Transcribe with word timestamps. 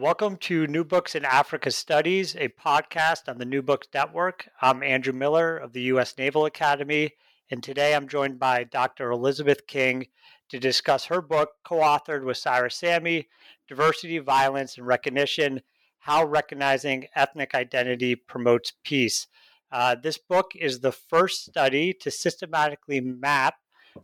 Welcome 0.00 0.38
to 0.38 0.66
New 0.66 0.84
Books 0.84 1.14
in 1.14 1.26
Africa 1.26 1.70
Studies, 1.70 2.34
a 2.34 2.48
podcast 2.48 3.28
on 3.28 3.36
the 3.36 3.44
New 3.44 3.60
Books 3.60 3.86
Network. 3.92 4.48
I'm 4.62 4.82
Andrew 4.82 5.12
Miller 5.12 5.58
of 5.58 5.74
the 5.74 5.82
U.S. 5.82 6.14
Naval 6.16 6.46
Academy, 6.46 7.10
and 7.50 7.62
today 7.62 7.94
I'm 7.94 8.08
joined 8.08 8.38
by 8.38 8.64
Dr. 8.64 9.10
Elizabeth 9.10 9.66
King 9.66 10.06
to 10.48 10.58
discuss 10.58 11.04
her 11.04 11.20
book, 11.20 11.50
co 11.66 11.80
authored 11.80 12.24
with 12.24 12.38
Cyrus 12.38 12.76
Samii 12.76 13.28
Diversity, 13.68 14.16
Violence, 14.20 14.78
and 14.78 14.86
Recognition 14.86 15.60
How 15.98 16.24
Recognizing 16.24 17.06
Ethnic 17.14 17.54
Identity 17.54 18.14
Promotes 18.14 18.72
Peace. 18.82 19.26
Uh, 19.70 19.96
this 20.02 20.16
book 20.16 20.52
is 20.58 20.80
the 20.80 20.92
first 20.92 21.44
study 21.44 21.92
to 22.00 22.10
systematically 22.10 23.02
map 23.02 23.56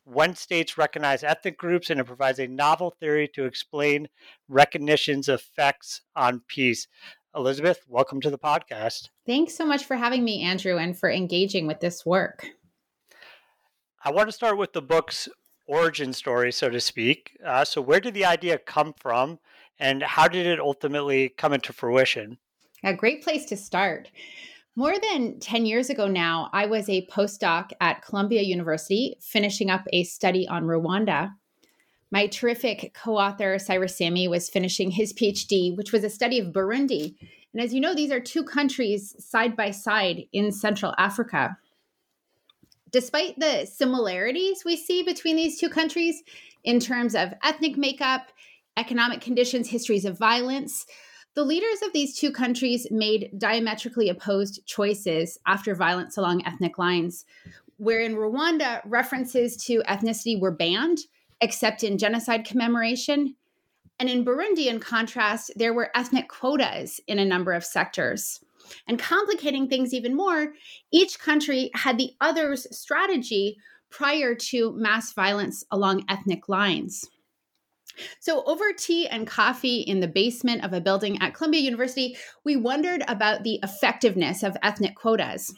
when 0.04 0.34
states 0.34 0.78
recognize 0.78 1.22
ethnic 1.22 1.58
groups, 1.58 1.90
and 1.90 2.00
it 2.00 2.04
provides 2.04 2.38
a 2.38 2.46
novel 2.46 2.90
theory 2.90 3.28
to 3.34 3.44
explain 3.44 4.08
recognition's 4.48 5.28
effects 5.28 6.02
on 6.14 6.42
peace. 6.48 6.88
Elizabeth, 7.34 7.80
welcome 7.86 8.20
to 8.20 8.30
the 8.30 8.38
podcast. 8.38 9.10
Thanks 9.26 9.54
so 9.54 9.66
much 9.66 9.84
for 9.84 9.96
having 9.96 10.24
me, 10.24 10.42
Andrew, 10.42 10.78
and 10.78 10.98
for 10.98 11.10
engaging 11.10 11.66
with 11.66 11.80
this 11.80 12.06
work. 12.06 12.46
I 14.02 14.10
want 14.10 14.28
to 14.28 14.32
start 14.32 14.56
with 14.56 14.72
the 14.72 14.82
book's 14.82 15.28
origin 15.66 16.12
story, 16.12 16.52
so 16.52 16.70
to 16.70 16.80
speak. 16.80 17.36
Uh, 17.44 17.64
so, 17.64 17.80
where 17.80 18.00
did 18.00 18.14
the 18.14 18.24
idea 18.24 18.58
come 18.58 18.94
from, 18.98 19.38
and 19.78 20.02
how 20.02 20.28
did 20.28 20.46
it 20.46 20.60
ultimately 20.60 21.28
come 21.28 21.52
into 21.52 21.72
fruition? 21.72 22.38
A 22.84 22.94
great 22.94 23.22
place 23.22 23.44
to 23.46 23.56
start. 23.56 24.10
More 24.78 24.94
than 24.98 25.40
10 25.40 25.64
years 25.64 25.88
ago 25.88 26.06
now, 26.06 26.50
I 26.52 26.66
was 26.66 26.86
a 26.90 27.06
postdoc 27.06 27.70
at 27.80 28.02
Columbia 28.02 28.42
University 28.42 29.16
finishing 29.22 29.70
up 29.70 29.86
a 29.90 30.04
study 30.04 30.46
on 30.46 30.64
Rwanda. 30.64 31.32
My 32.10 32.26
terrific 32.26 32.92
co 32.94 33.16
author, 33.16 33.58
Cyrus 33.58 33.96
Samii, 33.96 34.28
was 34.28 34.50
finishing 34.50 34.90
his 34.90 35.14
PhD, 35.14 35.74
which 35.74 35.92
was 35.92 36.04
a 36.04 36.10
study 36.10 36.38
of 36.38 36.52
Burundi. 36.52 37.14
And 37.54 37.62
as 37.62 37.72
you 37.72 37.80
know, 37.80 37.94
these 37.94 38.10
are 38.10 38.20
two 38.20 38.44
countries 38.44 39.16
side 39.18 39.56
by 39.56 39.70
side 39.70 40.24
in 40.34 40.52
Central 40.52 40.94
Africa. 40.98 41.56
Despite 42.90 43.38
the 43.38 43.64
similarities 43.64 44.62
we 44.62 44.76
see 44.76 45.02
between 45.02 45.36
these 45.36 45.58
two 45.58 45.70
countries 45.70 46.22
in 46.64 46.80
terms 46.80 47.14
of 47.14 47.32
ethnic 47.42 47.78
makeup, 47.78 48.30
economic 48.76 49.22
conditions, 49.22 49.70
histories 49.70 50.04
of 50.04 50.18
violence, 50.18 50.84
the 51.36 51.44
leaders 51.44 51.82
of 51.82 51.92
these 51.92 52.18
two 52.18 52.32
countries 52.32 52.86
made 52.90 53.30
diametrically 53.36 54.08
opposed 54.08 54.66
choices 54.66 55.38
after 55.46 55.74
violence 55.74 56.16
along 56.16 56.44
ethnic 56.46 56.78
lines, 56.78 57.26
where 57.76 58.00
in 58.00 58.16
Rwanda, 58.16 58.80
references 58.86 59.54
to 59.66 59.82
ethnicity 59.86 60.40
were 60.40 60.50
banned, 60.50 61.00
except 61.42 61.84
in 61.84 61.98
genocide 61.98 62.46
commemoration. 62.46 63.36
And 64.00 64.08
in 64.08 64.24
Burundi, 64.24 64.68
in 64.68 64.80
contrast, 64.80 65.52
there 65.56 65.74
were 65.74 65.90
ethnic 65.94 66.28
quotas 66.28 67.00
in 67.06 67.18
a 67.18 67.24
number 67.24 67.52
of 67.52 67.64
sectors. 67.64 68.40
And 68.88 68.98
complicating 68.98 69.68
things 69.68 69.92
even 69.92 70.16
more, 70.16 70.54
each 70.90 71.18
country 71.18 71.70
had 71.74 71.98
the 71.98 72.12
other's 72.18 72.66
strategy 72.76 73.58
prior 73.90 74.34
to 74.34 74.72
mass 74.72 75.12
violence 75.12 75.64
along 75.70 76.06
ethnic 76.08 76.48
lines. 76.48 77.10
So, 78.20 78.42
over 78.44 78.72
tea 78.72 79.08
and 79.08 79.26
coffee 79.26 79.80
in 79.80 80.00
the 80.00 80.08
basement 80.08 80.64
of 80.64 80.72
a 80.72 80.80
building 80.80 81.20
at 81.20 81.34
Columbia 81.34 81.60
University, 81.60 82.16
we 82.44 82.56
wondered 82.56 83.02
about 83.08 83.42
the 83.42 83.58
effectiveness 83.62 84.42
of 84.42 84.56
ethnic 84.62 84.94
quotas. 84.94 85.54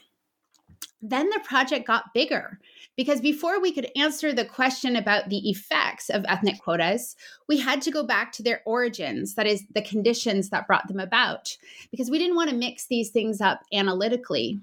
Then 1.00 1.31
the 1.31 1.41
project 1.44 1.87
got 1.87 2.12
bigger 2.12 2.59
because 2.97 3.21
before 3.21 3.60
we 3.60 3.71
could 3.71 3.88
answer 3.94 4.32
the 4.32 4.44
question 4.44 4.97
about 4.97 5.28
the 5.28 5.48
effects 5.48 6.10
of 6.10 6.25
ethnic 6.27 6.59
quotas, 6.60 7.15
we 7.48 7.59
had 7.59 7.81
to 7.82 7.93
go 7.93 8.03
back 8.03 8.32
to 8.32 8.43
their 8.43 8.62
origins, 8.66 9.37
that 9.37 9.47
is, 9.47 9.65
the 9.75 9.82
conditions 9.82 10.50
that 10.50 10.66
brought 10.66 10.88
them 10.88 10.98
about, 10.98 11.56
because 11.93 12.10
we 12.10 12.19
didn't 12.19 12.34
want 12.34 12.50
to 12.50 12.56
mix 12.56 12.87
these 12.87 13.10
things 13.10 13.41
up 13.41 13.60
analytically. 13.72 14.59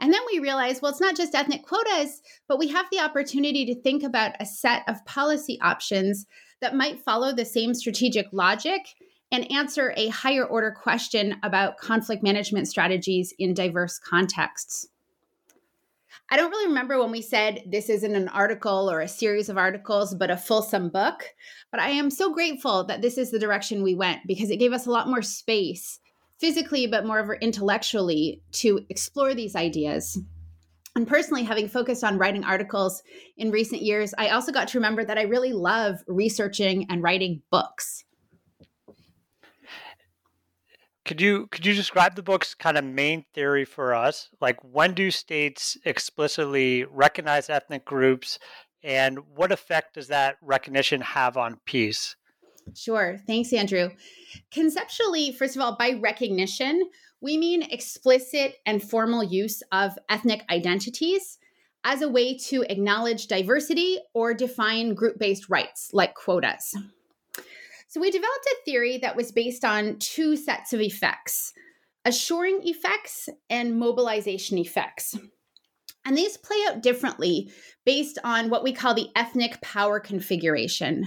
And 0.00 0.12
then 0.12 0.22
we 0.32 0.40
realized, 0.40 0.82
well, 0.82 0.90
it's 0.90 1.00
not 1.00 1.16
just 1.16 1.34
ethnic 1.34 1.62
quotas, 1.62 2.22
but 2.48 2.58
we 2.58 2.66
have 2.68 2.86
the 2.90 3.00
opportunity 3.00 3.64
to 3.66 3.80
think 3.80 4.02
about 4.02 4.34
a 4.40 4.46
set 4.46 4.82
of 4.88 5.04
policy 5.04 5.60
options 5.60 6.26
that 6.60 6.76
might 6.76 7.00
follow 7.00 7.32
the 7.32 7.44
same 7.44 7.74
strategic 7.74 8.26
logic 8.32 8.94
and 9.32 9.50
answer 9.50 9.92
a 9.96 10.08
higher 10.08 10.44
order 10.44 10.70
question 10.70 11.36
about 11.42 11.78
conflict 11.78 12.22
management 12.22 12.68
strategies 12.68 13.32
in 13.38 13.54
diverse 13.54 13.98
contexts. 13.98 14.88
I 16.32 16.36
don't 16.36 16.50
really 16.50 16.68
remember 16.68 16.98
when 16.98 17.10
we 17.10 17.22
said 17.22 17.64
this 17.66 17.88
isn't 17.88 18.14
an 18.14 18.28
article 18.28 18.90
or 18.90 19.00
a 19.00 19.08
series 19.08 19.48
of 19.48 19.58
articles, 19.58 20.14
but 20.14 20.30
a 20.30 20.36
fulsome 20.36 20.88
book. 20.88 21.24
But 21.72 21.80
I 21.80 21.90
am 21.90 22.10
so 22.10 22.32
grateful 22.32 22.84
that 22.84 23.02
this 23.02 23.18
is 23.18 23.30
the 23.30 23.38
direction 23.38 23.82
we 23.82 23.96
went 23.96 24.20
because 24.26 24.50
it 24.50 24.58
gave 24.58 24.72
us 24.72 24.86
a 24.86 24.92
lot 24.92 25.08
more 25.08 25.22
space 25.22 25.98
physically, 26.38 26.86
but 26.86 27.04
more 27.04 27.36
intellectually 27.36 28.42
to 28.52 28.84
explore 28.88 29.34
these 29.34 29.56
ideas. 29.56 30.18
And 30.96 31.06
personally, 31.06 31.44
having 31.44 31.68
focused 31.68 32.02
on 32.02 32.18
writing 32.18 32.44
articles 32.44 33.02
in 33.36 33.50
recent 33.50 33.82
years, 33.82 34.12
I 34.18 34.28
also 34.28 34.50
got 34.50 34.68
to 34.68 34.78
remember 34.78 35.04
that 35.04 35.18
I 35.18 35.22
really 35.22 35.52
love 35.52 36.02
researching 36.08 36.86
and 36.90 37.02
writing 37.02 37.42
books. 37.50 38.04
Could 41.04 41.20
you 41.20 41.48
could 41.48 41.66
you 41.66 41.74
describe 41.74 42.14
the 42.14 42.22
book's 42.22 42.54
kind 42.54 42.76
of 42.76 42.84
main 42.84 43.24
theory 43.34 43.64
for 43.64 43.94
us? 43.94 44.28
Like 44.40 44.58
when 44.62 44.94
do 44.94 45.10
states 45.10 45.76
explicitly 45.84 46.84
recognize 46.84 47.50
ethnic 47.50 47.84
groups 47.84 48.38
and 48.82 49.18
what 49.34 49.52
effect 49.52 49.94
does 49.94 50.08
that 50.08 50.36
recognition 50.40 51.00
have 51.00 51.36
on 51.36 51.58
peace? 51.64 52.16
Sure. 52.74 53.18
Thanks, 53.26 53.52
Andrew. 53.52 53.90
Conceptually, 54.52 55.32
first 55.32 55.56
of 55.56 55.62
all, 55.62 55.76
by 55.76 55.98
recognition, 56.00 56.88
we 57.20 57.36
mean 57.36 57.62
explicit 57.62 58.56
and 58.66 58.82
formal 58.82 59.22
use 59.22 59.62
of 59.72 59.98
ethnic 60.08 60.44
identities 60.50 61.38
as 61.84 62.02
a 62.02 62.08
way 62.08 62.36
to 62.36 62.62
acknowledge 62.68 63.26
diversity 63.26 63.98
or 64.14 64.34
define 64.34 64.94
group 64.94 65.18
based 65.18 65.48
rights 65.48 65.90
like 65.92 66.14
quotas. 66.14 66.74
So, 67.88 68.00
we 68.00 68.10
developed 68.10 68.46
a 68.46 68.64
theory 68.64 68.98
that 68.98 69.16
was 69.16 69.32
based 69.32 69.64
on 69.64 69.98
two 69.98 70.36
sets 70.36 70.72
of 70.72 70.80
effects 70.80 71.52
assuring 72.04 72.60
effects 72.64 73.28
and 73.48 73.78
mobilization 73.78 74.58
effects. 74.58 75.18
And 76.04 76.16
these 76.16 76.36
play 76.36 76.56
out 76.68 76.82
differently 76.82 77.50
based 77.84 78.18
on 78.24 78.48
what 78.48 78.64
we 78.64 78.72
call 78.72 78.94
the 78.94 79.10
ethnic 79.14 79.60
power 79.60 80.00
configuration. 80.00 81.04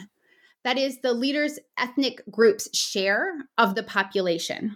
That 0.63 0.77
is, 0.77 1.01
the 1.01 1.13
leader's 1.13 1.59
ethnic 1.77 2.21
group's 2.29 2.75
share 2.77 3.33
of 3.57 3.75
the 3.75 3.83
population. 3.83 4.75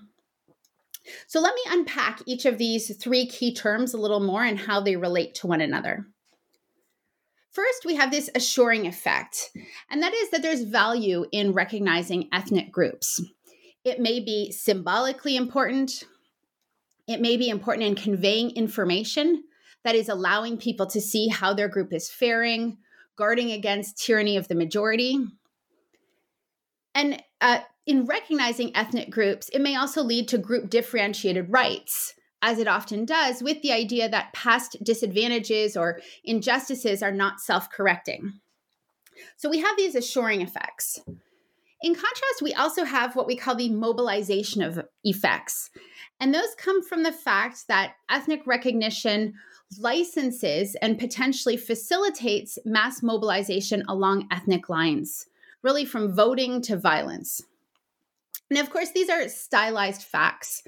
So 1.27 1.39
let 1.39 1.55
me 1.55 1.61
unpack 1.69 2.21
each 2.25 2.45
of 2.45 2.57
these 2.57 2.95
three 2.97 3.27
key 3.27 3.53
terms 3.53 3.93
a 3.93 3.97
little 3.97 4.19
more 4.19 4.43
and 4.43 4.59
how 4.59 4.81
they 4.81 4.95
relate 4.95 5.35
to 5.35 5.47
one 5.47 5.61
another. 5.61 6.05
First, 7.51 7.85
we 7.85 7.95
have 7.95 8.11
this 8.11 8.29
assuring 8.35 8.85
effect, 8.85 9.49
and 9.89 10.03
that 10.03 10.13
is 10.13 10.29
that 10.29 10.43
there's 10.43 10.61
value 10.61 11.25
in 11.31 11.53
recognizing 11.53 12.29
ethnic 12.31 12.71
groups. 12.71 13.19
It 13.83 13.99
may 13.99 14.19
be 14.19 14.51
symbolically 14.51 15.35
important, 15.35 16.03
it 17.07 17.19
may 17.19 17.37
be 17.37 17.49
important 17.49 17.87
in 17.87 17.95
conveying 17.95 18.51
information 18.51 19.43
that 19.83 19.95
is 19.95 20.09
allowing 20.09 20.57
people 20.57 20.85
to 20.87 21.01
see 21.01 21.29
how 21.29 21.53
their 21.53 21.69
group 21.69 21.93
is 21.93 22.09
faring, 22.09 22.77
guarding 23.15 23.51
against 23.51 23.97
tyranny 23.97 24.37
of 24.37 24.47
the 24.49 24.55
majority. 24.55 25.17
And 26.93 27.23
uh, 27.41 27.59
in 27.87 28.05
recognizing 28.05 28.75
ethnic 28.75 29.09
groups, 29.09 29.49
it 29.49 29.61
may 29.61 29.75
also 29.75 30.03
lead 30.03 30.27
to 30.27 30.37
group 30.37 30.69
differentiated 30.69 31.51
rights, 31.51 32.13
as 32.41 32.59
it 32.59 32.67
often 32.67 33.05
does, 33.05 33.41
with 33.41 33.61
the 33.61 33.71
idea 33.71 34.09
that 34.09 34.33
past 34.33 34.75
disadvantages 34.83 35.77
or 35.77 36.01
injustices 36.25 37.01
are 37.01 37.13
not 37.13 37.39
self 37.39 37.71
correcting. 37.71 38.33
So 39.37 39.49
we 39.49 39.59
have 39.59 39.77
these 39.77 39.95
assuring 39.95 40.41
effects. 40.41 40.99
In 41.81 41.93
contrast, 41.93 42.41
we 42.41 42.53
also 42.53 42.83
have 42.83 43.15
what 43.15 43.25
we 43.25 43.37
call 43.37 43.55
the 43.55 43.69
mobilization 43.69 44.61
of 44.61 44.85
effects. 45.03 45.69
And 46.19 46.33
those 46.33 46.55
come 46.57 46.83
from 46.83 47.03
the 47.03 47.11
fact 47.11 47.67
that 47.67 47.93
ethnic 48.09 48.45
recognition 48.45 49.35
licenses 49.79 50.75
and 50.81 50.99
potentially 50.99 51.55
facilitates 51.55 52.57
mass 52.65 53.01
mobilization 53.01 53.83
along 53.87 54.27
ethnic 54.31 54.69
lines, 54.69 55.27
really 55.61 55.85
from 55.85 56.13
voting 56.13 56.61
to 56.63 56.77
violence. 56.77 57.43
And 58.49 58.59
of 58.59 58.69
course, 58.69 58.91
these 58.91 59.09
are 59.09 59.27
stylized 59.27 60.03
facts. 60.03 60.63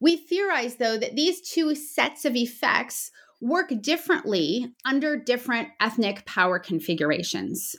We 0.00 0.16
theorize, 0.16 0.76
though, 0.76 0.98
that 0.98 1.16
these 1.16 1.40
two 1.40 1.74
sets 1.74 2.24
of 2.24 2.36
effects 2.36 3.10
work 3.40 3.72
differently 3.80 4.74
under 4.84 5.16
different 5.16 5.68
ethnic 5.80 6.24
power 6.24 6.58
configurations. 6.58 7.76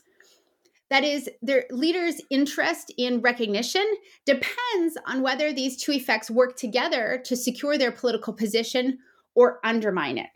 That 0.89 1.03
is, 1.03 1.29
their 1.41 1.65
leaders' 1.71 2.21
interest 2.29 2.93
in 2.97 3.21
recognition 3.21 3.85
depends 4.25 4.97
on 5.07 5.23
whether 5.23 5.51
these 5.51 5.81
two 5.81 5.93
effects 5.93 6.29
work 6.29 6.55
together 6.55 7.21
to 7.25 7.35
secure 7.35 7.77
their 7.77 7.91
political 7.91 8.33
position 8.33 8.99
or 9.33 9.59
undermine 9.63 10.19
it. 10.19 10.29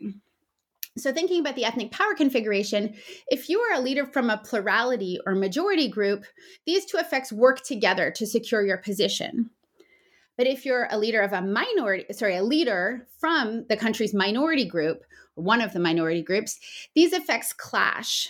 So, 0.98 1.12
thinking 1.12 1.40
about 1.40 1.54
the 1.54 1.64
ethnic 1.64 1.92
power 1.92 2.14
configuration, 2.16 2.94
if 3.28 3.48
you 3.48 3.60
are 3.60 3.76
a 3.76 3.80
leader 3.80 4.04
from 4.06 4.28
a 4.28 4.38
plurality 4.38 5.18
or 5.24 5.34
majority 5.34 5.88
group, 5.88 6.24
these 6.66 6.84
two 6.84 6.98
effects 6.98 7.32
work 7.32 7.62
together 7.62 8.10
to 8.16 8.26
secure 8.26 8.66
your 8.66 8.78
position. 8.78 9.50
But 10.36 10.46
if 10.46 10.64
you're 10.64 10.88
a 10.90 10.98
leader 10.98 11.20
of 11.20 11.32
a 11.32 11.42
minority, 11.42 12.12
sorry, 12.12 12.36
a 12.36 12.42
leader 12.42 13.06
from 13.18 13.66
the 13.68 13.76
country's 13.76 14.14
minority 14.14 14.64
group, 14.64 15.02
one 15.34 15.60
of 15.60 15.72
the 15.72 15.78
minority 15.78 16.22
groups, 16.22 16.58
these 16.94 17.12
effects 17.12 17.52
clash. 17.52 18.28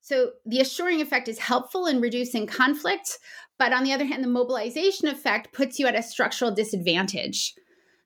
So 0.00 0.32
the 0.44 0.60
assuring 0.60 1.00
effect 1.00 1.28
is 1.28 1.38
helpful 1.38 1.86
in 1.86 2.00
reducing 2.00 2.46
conflict, 2.46 3.18
but 3.58 3.72
on 3.72 3.84
the 3.84 3.92
other 3.92 4.04
hand, 4.04 4.24
the 4.24 4.28
mobilization 4.28 5.06
effect 5.06 5.52
puts 5.52 5.78
you 5.78 5.86
at 5.86 5.94
a 5.94 6.02
structural 6.02 6.50
disadvantage. 6.50 7.54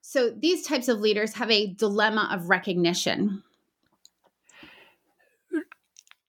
So 0.01 0.31
these 0.31 0.67
types 0.67 0.89
of 0.89 1.01
leaders 1.01 1.35
have 1.35 1.51
a 1.51 1.75
dilemma 1.75 2.29
of 2.33 2.51
recognition. 2.51 3.43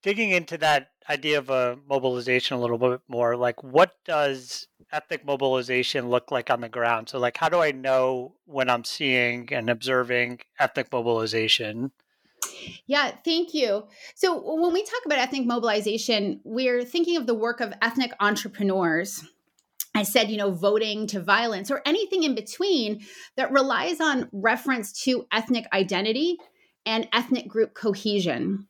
Digging 0.01 0.31
into 0.31 0.57
that 0.59 0.91
idea 1.09 1.39
of 1.39 1.49
a 1.49 1.77
mobilization 1.87 2.55
a 2.55 2.59
little 2.59 2.77
bit 2.77 3.01
more, 3.07 3.35
like 3.35 3.63
what 3.63 3.95
does 4.05 4.67
ethnic 4.91 5.25
mobilization 5.25 6.09
look 6.09 6.31
like 6.31 6.49
on 6.49 6.61
the 6.61 6.69
ground? 6.69 7.09
So 7.09 7.19
like 7.19 7.37
how 7.37 7.49
do 7.49 7.59
I 7.59 7.71
know 7.71 8.35
when 8.45 8.69
I'm 8.69 8.85
seeing 8.85 9.51
and 9.51 9.69
observing 9.69 10.39
ethnic 10.59 10.91
mobilization? 10.91 11.91
Yeah, 12.87 13.11
thank 13.23 13.53
you. 13.53 13.87
So, 14.15 14.41
when 14.61 14.73
we 14.73 14.83
talk 14.83 15.01
about 15.05 15.19
ethnic 15.19 15.45
mobilization, 15.45 16.39
we're 16.43 16.83
thinking 16.83 17.17
of 17.17 17.27
the 17.27 17.33
work 17.33 17.59
of 17.59 17.73
ethnic 17.81 18.11
entrepreneurs. 18.19 19.23
I 19.95 20.03
said, 20.03 20.29
you 20.29 20.37
know, 20.37 20.51
voting 20.51 21.07
to 21.07 21.19
violence 21.19 21.71
or 21.71 21.81
anything 21.85 22.23
in 22.23 22.35
between 22.35 23.01
that 23.35 23.51
relies 23.51 23.99
on 23.99 24.29
reference 24.31 25.03
to 25.03 25.25
ethnic 25.31 25.65
identity 25.73 26.37
and 26.85 27.07
ethnic 27.11 27.47
group 27.47 27.73
cohesion. 27.73 28.68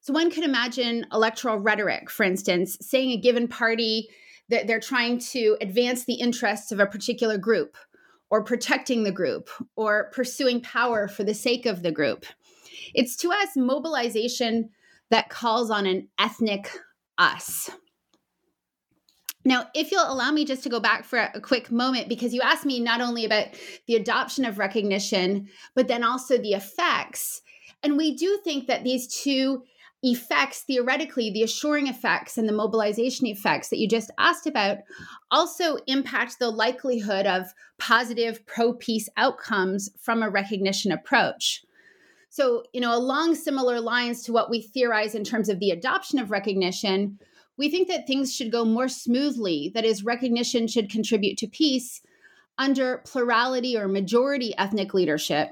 So, 0.00 0.12
one 0.12 0.30
could 0.30 0.44
imagine 0.44 1.06
electoral 1.12 1.58
rhetoric, 1.58 2.10
for 2.10 2.24
instance, 2.24 2.78
saying 2.80 3.10
a 3.10 3.20
given 3.20 3.48
party 3.48 4.08
that 4.48 4.66
they're 4.66 4.80
trying 4.80 5.18
to 5.18 5.56
advance 5.60 6.04
the 6.04 6.14
interests 6.14 6.72
of 6.72 6.80
a 6.80 6.86
particular 6.86 7.38
group 7.38 7.76
or 8.30 8.44
protecting 8.44 9.04
the 9.04 9.12
group 9.12 9.50
or 9.76 10.10
pursuing 10.12 10.60
power 10.60 11.08
for 11.08 11.24
the 11.24 11.34
sake 11.34 11.66
of 11.66 11.82
the 11.82 11.92
group. 11.92 12.24
It's 12.94 13.16
to 13.16 13.30
us 13.30 13.56
mobilization 13.56 14.70
that 15.10 15.28
calls 15.28 15.70
on 15.70 15.86
an 15.86 16.08
ethnic 16.18 16.70
us. 17.18 17.70
Now, 19.44 19.68
if 19.74 19.90
you'll 19.90 20.10
allow 20.10 20.30
me 20.30 20.44
just 20.44 20.62
to 20.64 20.68
go 20.68 20.80
back 20.80 21.04
for 21.04 21.18
a 21.18 21.40
quick 21.40 21.70
moment, 21.70 22.08
because 22.08 22.34
you 22.34 22.42
asked 22.42 22.66
me 22.66 22.78
not 22.78 23.00
only 23.00 23.24
about 23.24 23.46
the 23.86 23.96
adoption 23.96 24.44
of 24.44 24.58
recognition, 24.58 25.48
but 25.74 25.88
then 25.88 26.04
also 26.04 26.36
the 26.36 26.52
effects. 26.52 27.40
And 27.82 27.96
we 27.96 28.14
do 28.14 28.38
think 28.44 28.66
that 28.66 28.84
these 28.84 29.08
two 29.08 29.62
effects, 30.02 30.62
theoretically, 30.62 31.30
the 31.30 31.42
assuring 31.42 31.86
effects 31.86 32.38
and 32.38 32.48
the 32.48 32.52
mobilization 32.52 33.26
effects 33.26 33.68
that 33.68 33.78
you 33.78 33.86
just 33.86 34.10
asked 34.18 34.46
about, 34.46 34.78
also 35.30 35.76
impact 35.86 36.38
the 36.38 36.50
likelihood 36.50 37.26
of 37.26 37.46
positive 37.78 38.44
pro 38.46 38.72
peace 38.72 39.08
outcomes 39.16 39.90
from 40.00 40.22
a 40.22 40.30
recognition 40.30 40.90
approach. 40.90 41.62
So, 42.30 42.62
you 42.72 42.80
know, 42.80 42.96
along 42.96 43.34
similar 43.34 43.80
lines 43.80 44.22
to 44.22 44.32
what 44.32 44.50
we 44.50 44.62
theorize 44.62 45.14
in 45.14 45.24
terms 45.24 45.48
of 45.48 45.58
the 45.58 45.70
adoption 45.70 46.18
of 46.18 46.30
recognition, 46.30 47.18
we 47.58 47.68
think 47.68 47.88
that 47.88 48.06
things 48.06 48.34
should 48.34 48.52
go 48.52 48.64
more 48.64 48.88
smoothly. 48.88 49.70
That 49.74 49.84
is, 49.84 50.04
recognition 50.04 50.66
should 50.66 50.90
contribute 50.90 51.36
to 51.38 51.46
peace 51.46 52.00
under 52.56 52.98
plurality 52.98 53.76
or 53.76 53.88
majority 53.88 54.54
ethnic 54.56 54.94
leadership. 54.94 55.50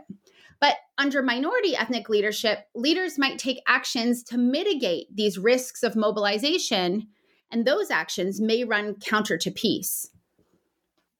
But 0.60 0.76
under 0.96 1.22
minority 1.22 1.76
ethnic 1.76 2.08
leadership, 2.08 2.66
leaders 2.74 3.18
might 3.18 3.38
take 3.38 3.62
actions 3.66 4.22
to 4.24 4.38
mitigate 4.38 5.14
these 5.14 5.38
risks 5.38 5.82
of 5.82 5.94
mobilization, 5.94 7.08
and 7.50 7.64
those 7.64 7.90
actions 7.90 8.40
may 8.40 8.64
run 8.64 8.96
counter 8.96 9.38
to 9.38 9.50
peace. 9.50 10.10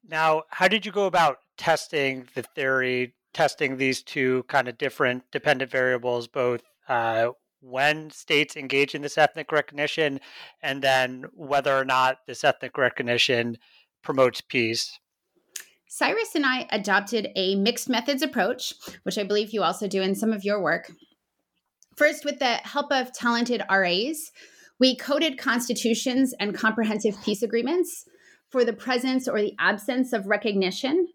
Now, 0.08 0.43
how 0.50 0.69
did 0.69 0.85
you 0.85 0.93
go 0.93 1.06
about 1.06 1.38
testing 1.56 2.26
the 2.35 2.43
theory 2.43 3.14
testing 3.38 3.76
these 3.76 4.02
two 4.02 4.43
kind 4.49 4.69
of 4.69 4.79
different 4.79 5.23
dependent 5.31 5.70
variables, 5.70 6.26
both 6.26 6.62
uh, 6.88 7.29
when 7.61 8.11
states 8.11 8.56
engage 8.56 8.94
in 8.94 9.02
this 9.02 9.19
ethnic 9.19 9.52
recognition 9.52 10.20
and 10.62 10.82
then 10.82 11.25
whether 11.35 11.76
or 11.76 11.85
not 11.85 12.19
this 12.26 12.44
ethnic 12.44 12.76
recognition 12.79 13.56
promotes 14.02 14.40
peace. 14.40 14.99
Cyrus 15.88 16.35
and 16.35 16.46
I 16.46 16.69
adopted 16.70 17.29
a 17.35 17.56
mixed 17.56 17.88
methods 17.88 18.23
approach, 18.23 18.75
which 19.02 19.19
I 19.19 19.25
believe 19.25 19.52
you 19.52 19.62
also 19.62 19.88
do 19.88 20.02
in 20.02 20.14
some 20.14 20.32
of 20.32 20.44
your 20.44 20.62
work. 20.62 20.93
First, 21.96 22.25
with 22.25 22.38
the 22.38 22.55
help 22.56 22.93
of 22.93 23.12
talented 23.12 23.62
RAs, 23.70 24.31
we 24.79 24.94
coded 24.94 25.38
constitutions 25.38 26.35
and 26.38 26.55
comprehensive 26.55 27.20
peace 27.25 27.43
agreements 27.43 28.05
for 28.50 28.64
the 28.64 28.73
presence 28.73 29.26
or 29.26 29.40
the 29.40 29.55
absence 29.58 30.12
of 30.12 30.26
recognition 30.26 31.09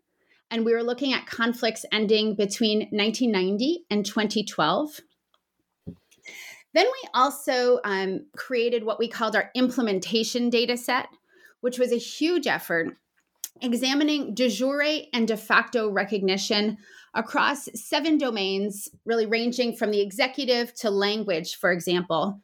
and 0.54 0.66
we 0.66 0.74
were 0.74 0.84
looking 0.84 1.14
at 1.14 1.26
conflicts 1.26 1.84
ending 1.92 2.36
between 2.36 2.82
1990 2.92 3.86
and 3.90 4.06
2012. 4.06 5.00
Then 6.76 6.86
we 6.86 7.10
also 7.16 7.80
um, 7.84 8.28
created 8.38 8.84
what 8.84 9.00
we 9.00 9.08
called 9.08 9.36
our 9.36 9.50
implementation 9.56 10.52
data 10.52 10.78
set, 10.78 11.08
which 11.62 11.80
was 11.80 11.92
a 11.92 11.98
huge 11.98 12.46
effort 12.46 12.96
examining 13.64 14.36
de 14.36 14.50
jure 14.50 15.08
and 15.14 15.28
de 15.28 15.38
facto 15.38 15.90
recognition 15.90 16.78
across 17.16 17.70
seven 17.74 18.18
domains, 18.18 18.90
really 19.06 19.26
ranging 19.26 19.76
from 19.76 19.92
the 19.92 20.02
executive 20.02 20.74
to 20.76 20.90
language, 20.90 21.56
for 21.56 21.72
example. 21.72 22.40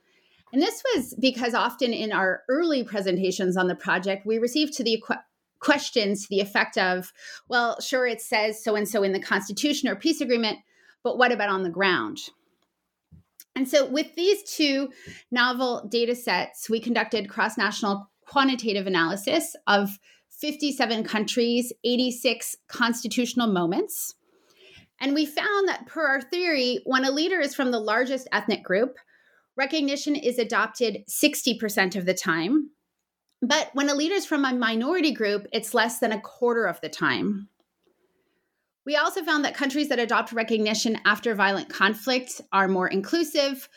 And 0.51 0.61
this 0.61 0.81
was 0.93 1.13
because 1.19 1.53
often 1.53 1.93
in 1.93 2.11
our 2.11 2.41
early 2.49 2.83
presentations 2.83 3.57
on 3.57 3.67
the 3.67 3.75
project, 3.75 4.25
we 4.25 4.39
received 4.39 4.73
to 4.73 4.83
the 4.83 5.03
questions 5.59 6.23
to 6.23 6.27
the 6.29 6.39
effect 6.39 6.77
of, 6.77 7.11
well, 7.49 7.79
sure, 7.81 8.07
it 8.07 8.21
says 8.21 8.63
so 8.63 8.75
and 8.75 8.87
so 8.87 9.03
in 9.03 9.11
the 9.11 9.19
Constitution 9.19 9.89
or 9.89 9.95
peace 9.95 10.21
agreement, 10.21 10.59
but 11.03 11.17
what 11.17 11.31
about 11.31 11.49
on 11.49 11.63
the 11.63 11.69
ground? 11.69 12.17
And 13.55 13.67
so, 13.67 13.85
with 13.85 14.15
these 14.15 14.43
two 14.43 14.89
novel 15.31 15.87
data 15.91 16.15
sets, 16.15 16.69
we 16.69 16.79
conducted 16.79 17.29
cross 17.29 17.57
national 17.57 18.09
quantitative 18.25 18.87
analysis 18.87 19.55
of 19.67 19.99
57 20.39 21.03
countries, 21.03 21.73
86 21.83 22.55
constitutional 22.67 23.47
moments. 23.47 24.15
And 25.01 25.13
we 25.13 25.25
found 25.25 25.67
that, 25.67 25.85
per 25.85 26.05
our 26.05 26.21
theory, 26.21 26.79
when 26.85 27.05
a 27.05 27.11
leader 27.11 27.39
is 27.39 27.55
from 27.55 27.71
the 27.71 27.79
largest 27.79 28.27
ethnic 28.31 28.63
group, 28.63 28.97
recognition 29.55 30.15
is 30.15 30.39
adopted 30.39 31.03
60% 31.09 31.95
of 31.95 32.05
the 32.05 32.13
time, 32.13 32.69
but 33.41 33.69
when 33.73 33.89
a 33.89 33.95
leader 33.95 34.15
is 34.15 34.25
from 34.25 34.43
a 34.43 34.53
minority 34.53 35.13
group, 35.13 35.47
it's 35.53 35.73
less 35.73 35.99
than 35.99 36.11
a 36.11 36.19
quarter 36.19 36.65
of 36.65 36.81
the 36.81 36.89
time. 36.89 37.47
We 38.85 38.95
also 38.95 39.23
found 39.23 39.45
that 39.45 39.55
countries 39.55 39.89
that 39.89 39.99
adopt 39.99 40.33
recognition 40.33 40.99
after 41.05 41.35
violent 41.35 41.69
conflict 41.69 42.41
are 42.51 42.67
more 42.67 42.87
inclusive, 42.87 43.69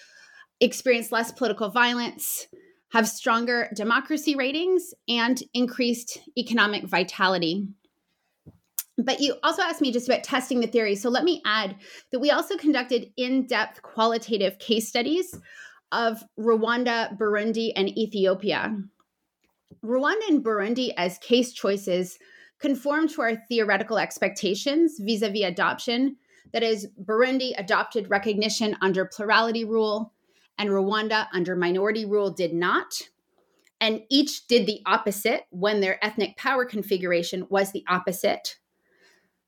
experience 0.61 1.13
less 1.13 1.31
political 1.31 1.71
violence, 1.71 2.47
have 2.93 3.09
stronger 3.09 3.71
democracy 3.75 4.35
ratings, 4.35 4.93
and 5.09 5.43
increased 5.55 6.19
economic 6.37 6.85
vitality. 6.85 7.67
But 8.99 9.21
you 9.21 9.37
also 9.43 9.63
asked 9.63 9.81
me 9.81 9.91
just 9.91 10.09
about 10.09 10.23
testing 10.23 10.61
the 10.61 10.67
theory. 10.67 10.95
So 10.95 11.09
let 11.09 11.25
me 11.25 11.41
add 11.47 11.77
that 12.11 12.21
we 12.21 12.31
also 12.31 12.57
conducted 12.57 13.11
in 13.17 13.47
depth 13.47 13.81
qualitative 13.81 14.59
case 14.59 14.89
studies 14.89 15.35
of 15.91 16.23
Rwanda, 16.39 17.17
Burundi, 17.19 17.73
and 17.75 17.89
Ethiopia. 17.99 18.77
Rwanda 19.83 20.29
and 20.29 20.45
Burundi 20.45 20.93
as 20.97 21.19
case 21.19 21.53
choices 21.53 22.19
conform 22.61 23.09
to 23.09 23.23
our 23.23 23.37
theoretical 23.49 23.99
expectations 23.99 24.99
vis 25.01 25.23
a 25.23 25.31
vis 25.31 25.45
adoption. 25.45 26.17
That 26.53 26.63
is, 26.63 26.89
Burundi 27.03 27.53
adopted 27.57 28.11
recognition 28.11 28.77
under 28.83 29.07
plurality 29.07 29.65
rule, 29.65 30.13
and 30.59 30.71
Rwanda 30.71 31.27
under 31.33 31.57
minority 31.57 32.05
rule 32.05 32.31
did 32.31 32.53
not. 32.53 33.01
And 33.81 34.03
each 34.11 34.47
did 34.47 34.67
the 34.67 34.81
opposite 34.87 35.45
when 35.51 35.81
their 35.81 36.03
ethnic 36.05 36.37
power 36.37 36.65
configuration 36.65 37.47
was 37.51 37.73
the 37.73 37.85
opposite. 37.89 38.57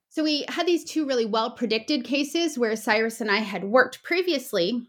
So 0.08 0.23
we 0.23 0.44
had 0.49 0.66
these 0.66 0.84
two 0.84 1.06
really 1.06 1.26
well 1.26 1.50
predicted 1.50 2.04
cases 2.04 2.58
where 2.58 2.76
Cyrus 2.76 3.20
and 3.20 3.30
I 3.30 3.38
had 3.38 3.64
worked 3.64 4.02
previously. 4.02 4.87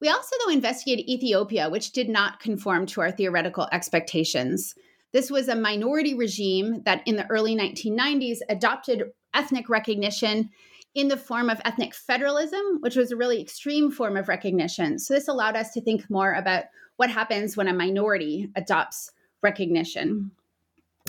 We 0.00 0.08
also, 0.08 0.36
though, 0.44 0.52
investigated 0.52 1.08
Ethiopia, 1.08 1.68
which 1.68 1.92
did 1.92 2.08
not 2.08 2.40
conform 2.40 2.86
to 2.86 3.02
our 3.02 3.10
theoretical 3.10 3.68
expectations. 3.72 4.74
This 5.12 5.30
was 5.30 5.48
a 5.48 5.54
minority 5.54 6.14
regime 6.14 6.82
that 6.84 7.02
in 7.06 7.16
the 7.16 7.26
early 7.28 7.54
1990s 7.54 8.38
adopted 8.48 9.10
ethnic 9.34 9.68
recognition 9.68 10.50
in 10.94 11.08
the 11.08 11.16
form 11.16 11.48
of 11.48 11.60
ethnic 11.64 11.94
federalism, 11.94 12.78
which 12.80 12.96
was 12.96 13.12
a 13.12 13.16
really 13.16 13.40
extreme 13.40 13.90
form 13.90 14.16
of 14.16 14.28
recognition. 14.28 14.98
So, 14.98 15.14
this 15.14 15.28
allowed 15.28 15.56
us 15.56 15.70
to 15.72 15.80
think 15.80 16.08
more 16.10 16.34
about 16.34 16.64
what 16.96 17.10
happens 17.10 17.56
when 17.56 17.68
a 17.68 17.72
minority 17.72 18.50
adopts 18.56 19.12
recognition. 19.42 20.30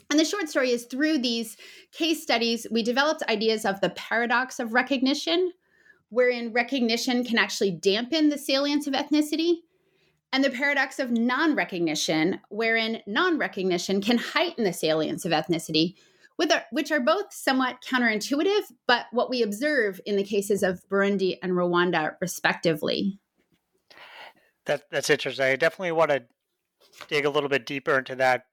And 0.10 0.20
the 0.20 0.26
short 0.26 0.50
story 0.50 0.72
is 0.72 0.86
through 0.86 1.20
these 1.20 1.58
case 1.92 2.22
studies, 2.22 2.68
we 2.70 2.84
developed 2.84 3.24
ideas 3.30 3.66
of 3.66 3.80
the 3.82 3.92
paradox 3.92 4.60
of 4.60 4.74
recognition, 4.74 5.52
wherein 6.10 6.52
recognition 6.52 7.24
can 7.24 7.38
actually 7.38 7.72
dampen 7.72 8.30
the 8.30 8.38
salience 8.38 8.88
of 8.88 8.94
ethnicity, 8.94 9.60
and 10.34 10.44
the 10.44 10.50
paradox 10.50 11.00
of 11.00 11.12
non 11.12 11.56
recognition, 11.56 12.40
wherein 12.50 13.02
non 13.08 13.38
recognition 13.38 14.02
can 14.02 14.18
heighten 14.18 14.64
the 14.64 14.74
salience 14.74 15.26
of 15.26 15.32
ethnicity, 15.32 15.96
which 16.72 16.92
are 16.92 17.00
both 17.00 17.34
somewhat 17.34 17.78
counterintuitive, 17.88 18.64
but 18.88 19.06
what 19.12 19.30
we 19.30 19.42
observe 19.42 20.00
in 20.06 20.16
the 20.16 20.24
cases 20.24 20.64
of 20.64 20.82
Burundi 20.90 21.38
and 21.42 21.54
Rwanda, 21.54 22.16
respectively. 22.22 23.20
That, 24.66 24.84
that's 24.92 25.10
interesting. 25.10 25.46
I 25.46 25.56
definitely 25.56 25.92
want 25.92 26.12
to 26.12 26.24
dig 27.08 27.26
a 27.26 27.30
little 27.30 27.50
bit 27.50 27.66
deeper 27.66 27.98
into 27.98 28.16
that 28.16 28.46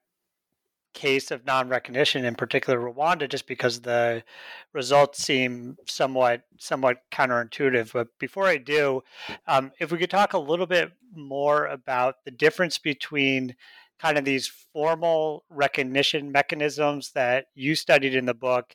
case 0.95 1.31
of 1.31 1.45
non-recognition, 1.45 2.25
in 2.25 2.35
particular 2.35 2.79
Rwanda, 2.81 3.29
just 3.29 3.47
because 3.47 3.83
the 3.83 4.25
results 4.73 5.23
seem 5.23 5.77
somewhat 5.87 6.43
somewhat 6.59 7.03
counterintuitive. 7.13 7.93
But 7.93 8.09
before 8.19 8.47
I 8.47 8.57
do, 8.57 9.03
um, 9.47 9.71
if 9.79 9.93
we 9.93 9.99
could 9.99 10.11
talk 10.11 10.33
a 10.33 10.39
little 10.39 10.67
bit 10.67 10.93
more 11.15 11.67
about 11.67 12.17
the 12.25 12.31
difference 12.31 12.79
between 12.79 13.55
kind 14.01 14.19
of 14.19 14.25
these 14.25 14.47
formal 14.73 15.45
recognition 15.51 16.31
mechanisms 16.33 17.13
that 17.13 17.47
you 17.55 17.75
studied 17.75 18.15
in 18.15 18.27
the 18.27 18.35
book 18.35 18.75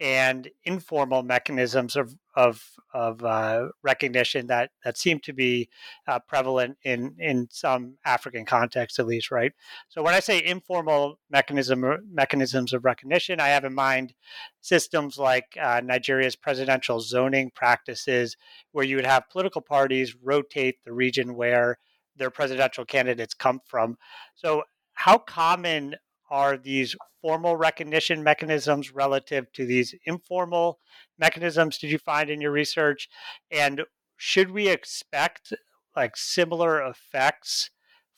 and 0.00 0.48
informal 0.64 1.22
mechanisms 1.22 1.96
of 1.96 2.14
of, 2.36 2.62
of 2.94 3.24
uh, 3.24 3.66
recognition 3.82 4.46
that 4.46 4.70
that 4.84 4.96
seem 4.96 5.18
to 5.18 5.32
be 5.32 5.68
uh, 6.06 6.20
prevalent 6.20 6.76
in 6.84 7.16
in 7.18 7.48
some 7.50 7.96
African 8.04 8.44
contexts, 8.44 9.00
at 9.00 9.06
least, 9.06 9.32
right? 9.32 9.52
So 9.88 10.02
when 10.02 10.14
I 10.14 10.20
say 10.20 10.44
informal 10.44 11.18
mechanism 11.30 11.84
mechanisms 12.12 12.72
of 12.72 12.84
recognition, 12.84 13.40
I 13.40 13.48
have 13.48 13.64
in 13.64 13.74
mind 13.74 14.14
systems 14.60 15.18
like 15.18 15.58
uh, 15.60 15.80
Nigeria's 15.84 16.36
presidential 16.36 17.00
zoning 17.00 17.50
practices, 17.52 18.36
where 18.70 18.84
you 18.84 18.96
would 18.96 19.06
have 19.06 19.30
political 19.30 19.60
parties 19.60 20.14
rotate 20.22 20.76
the 20.84 20.92
region 20.92 21.34
where 21.34 21.78
their 22.18 22.30
presidential 22.30 22.84
candidates 22.84 23.34
come 23.34 23.60
from. 23.66 23.96
So 24.34 24.62
how 24.94 25.18
common 25.18 25.96
are 26.30 26.56
these 26.56 26.94
formal 27.22 27.56
recognition 27.56 28.22
mechanisms 28.22 28.92
relative 28.92 29.50
to 29.52 29.66
these 29.66 29.94
informal 30.06 30.78
mechanisms 31.18 31.78
did 31.78 31.90
you 31.90 31.98
find 31.98 32.30
in 32.30 32.40
your 32.40 32.52
research 32.52 33.08
and 33.50 33.82
should 34.16 34.50
we 34.50 34.68
expect 34.68 35.52
like 35.96 36.16
similar 36.16 36.82
effects 36.82 37.70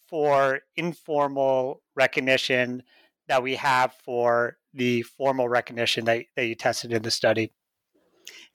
for 0.09 0.61
informal 0.77 1.83
recognition 1.95 2.83
that 3.29 3.43
we 3.43 3.55
have 3.55 3.95
for 4.05 4.57
the 4.75 5.03
formal 5.03 5.49
recognition 5.49 6.05
that, 6.05 6.25
that 6.37 6.47
you 6.47 6.55
tested 6.55 6.93
in 6.93 7.03
the 7.03 7.11
study 7.11 7.53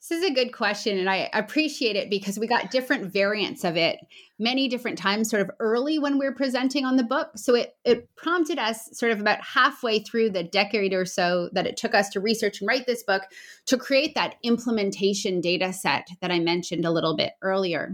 this 0.00 0.18
is 0.18 0.24
a 0.24 0.34
good 0.34 0.52
question, 0.52 0.98
and 0.98 1.10
I 1.10 1.28
appreciate 1.32 1.96
it 1.96 2.10
because 2.10 2.38
we 2.38 2.46
got 2.46 2.70
different 2.70 3.12
variants 3.12 3.64
of 3.64 3.76
it 3.76 3.98
many 4.38 4.68
different 4.68 4.98
times, 4.98 5.30
sort 5.30 5.42
of 5.42 5.50
early 5.58 5.98
when 5.98 6.18
we 6.18 6.26
were 6.26 6.34
presenting 6.34 6.84
on 6.84 6.96
the 6.96 7.02
book. 7.02 7.30
So 7.36 7.54
it 7.54 7.76
it 7.84 8.08
prompted 8.16 8.58
us 8.58 8.88
sort 8.92 9.12
of 9.12 9.20
about 9.20 9.42
halfway 9.42 10.00
through 10.00 10.30
the 10.30 10.44
decade 10.44 10.92
or 10.92 11.04
so 11.04 11.50
that 11.52 11.66
it 11.66 11.76
took 11.76 11.94
us 11.94 12.08
to 12.10 12.20
research 12.20 12.60
and 12.60 12.68
write 12.68 12.86
this 12.86 13.02
book 13.02 13.22
to 13.66 13.76
create 13.76 14.14
that 14.14 14.36
implementation 14.42 15.40
data 15.40 15.72
set 15.72 16.06
that 16.20 16.30
I 16.30 16.38
mentioned 16.38 16.84
a 16.84 16.92
little 16.92 17.16
bit 17.16 17.32
earlier. 17.42 17.92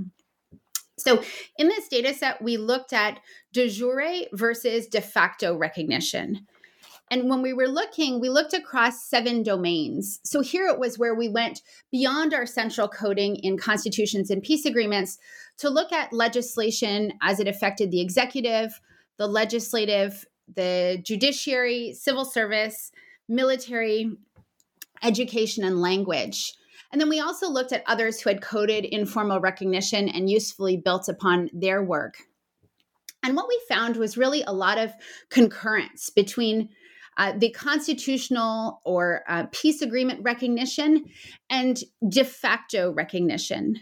So, 0.99 1.23
in 1.57 1.69
this 1.69 1.89
data 1.89 2.15
set, 2.15 2.43
we 2.43 2.57
looked 2.57 2.93
at 2.93 3.21
de 3.53 3.69
jure 3.69 4.27
versus 4.33 4.87
de 4.87 5.01
facto 5.01 5.57
recognition. 5.57 6.47
And 7.12 7.28
when 7.28 7.42
we 7.42 7.52
were 7.52 7.69
looking, 7.69 8.21
we 8.21 8.31
looked 8.31 8.54
across 8.54 9.04
seven 9.04 9.42
domains. 9.42 10.19
So 10.25 10.40
here 10.40 10.66
it 10.69 10.78
was 10.78 10.99
where 10.99 11.14
we 11.14 11.28
went 11.28 11.61
beyond 11.90 12.33
our 12.33 12.47
central 12.47 12.88
coding 12.88 13.37
in 13.37 13.59
constitutions 13.59 14.31
and 14.31 14.42
peace 14.42 14.64
agreements 14.64 15.19
to 15.59 15.69
look 15.69 15.92
at 15.92 16.14
legislation 16.14 17.12
as 17.21 17.38
it 17.38 17.47
affected 17.47 17.90
the 17.90 18.00
executive, 18.00 18.81
the 19.19 19.26
legislative, 19.26 20.25
the 20.57 21.02
judiciary, 21.02 21.92
civil 21.92 22.25
service, 22.25 22.90
military, 23.28 24.16
education, 25.02 25.64
and 25.64 25.83
language. 25.83 26.54
And 26.92 26.99
then 26.99 27.11
we 27.11 27.21
also 27.21 27.47
looked 27.47 27.73
at 27.73 27.85
others 27.87 28.23
who 28.23 28.31
had 28.31 28.40
coded 28.40 28.87
informal 28.87 29.38
recognition 29.38 30.09
and 30.09 30.31
usefully 30.31 30.78
built 30.78 31.11
upon 31.11 31.50
their 31.52 31.85
work. 31.85 32.14
And 33.23 33.37
what 33.37 33.49
we 33.49 33.61
found 33.69 33.99
was 33.99 34.16
really 34.16 34.42
a 34.45 34.52
lot 34.54 34.78
of 34.78 34.95
concurrence 35.28 36.09
between 36.09 36.71
uh, 37.16 37.33
the 37.37 37.50
constitutional 37.50 38.81
or 38.85 39.23
uh, 39.28 39.45
peace 39.52 39.83
agreement 39.83 40.21
recognition 40.23 41.04
and 41.50 41.78
de 42.09 42.25
facto 42.25 42.92
recognition. 42.92 43.76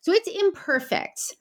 So 0.00 0.12
it's 0.12 0.28
imperfect, 0.28 1.36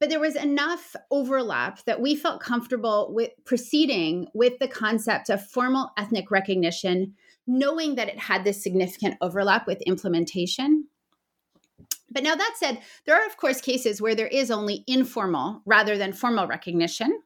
but 0.00 0.08
there 0.08 0.20
was 0.20 0.36
enough 0.36 0.96
overlap 1.10 1.84
that 1.84 2.00
we 2.00 2.16
felt 2.16 2.40
comfortable 2.40 3.10
with 3.12 3.30
proceeding 3.44 4.26
with 4.34 4.58
the 4.58 4.68
concept 4.68 5.28
of 5.28 5.46
formal 5.46 5.90
ethnic 5.96 6.30
recognition, 6.30 7.14
knowing 7.46 7.94
that 7.96 8.08
it 8.08 8.18
had 8.18 8.44
this 8.44 8.62
significant 8.62 9.16
overlap 9.20 9.66
with 9.66 9.82
implementation. 9.82 10.86
But 12.10 12.24
now 12.24 12.34
that 12.34 12.56
said, 12.58 12.80
there 13.06 13.14
are, 13.14 13.26
of 13.26 13.36
course, 13.36 13.60
cases 13.60 14.02
where 14.02 14.16
there 14.16 14.26
is 14.26 14.50
only 14.50 14.82
informal 14.88 15.62
rather 15.64 15.96
than 15.96 16.12
formal 16.12 16.48
recognition, 16.48 17.22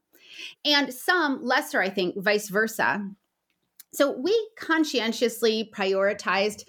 and 0.64 0.92
some 0.92 1.42
lesser, 1.42 1.80
I 1.80 1.88
think, 1.88 2.22
vice 2.22 2.48
versa. 2.48 3.08
So 3.94 4.10
we 4.10 4.50
conscientiously 4.58 5.70
prioritized 5.72 6.64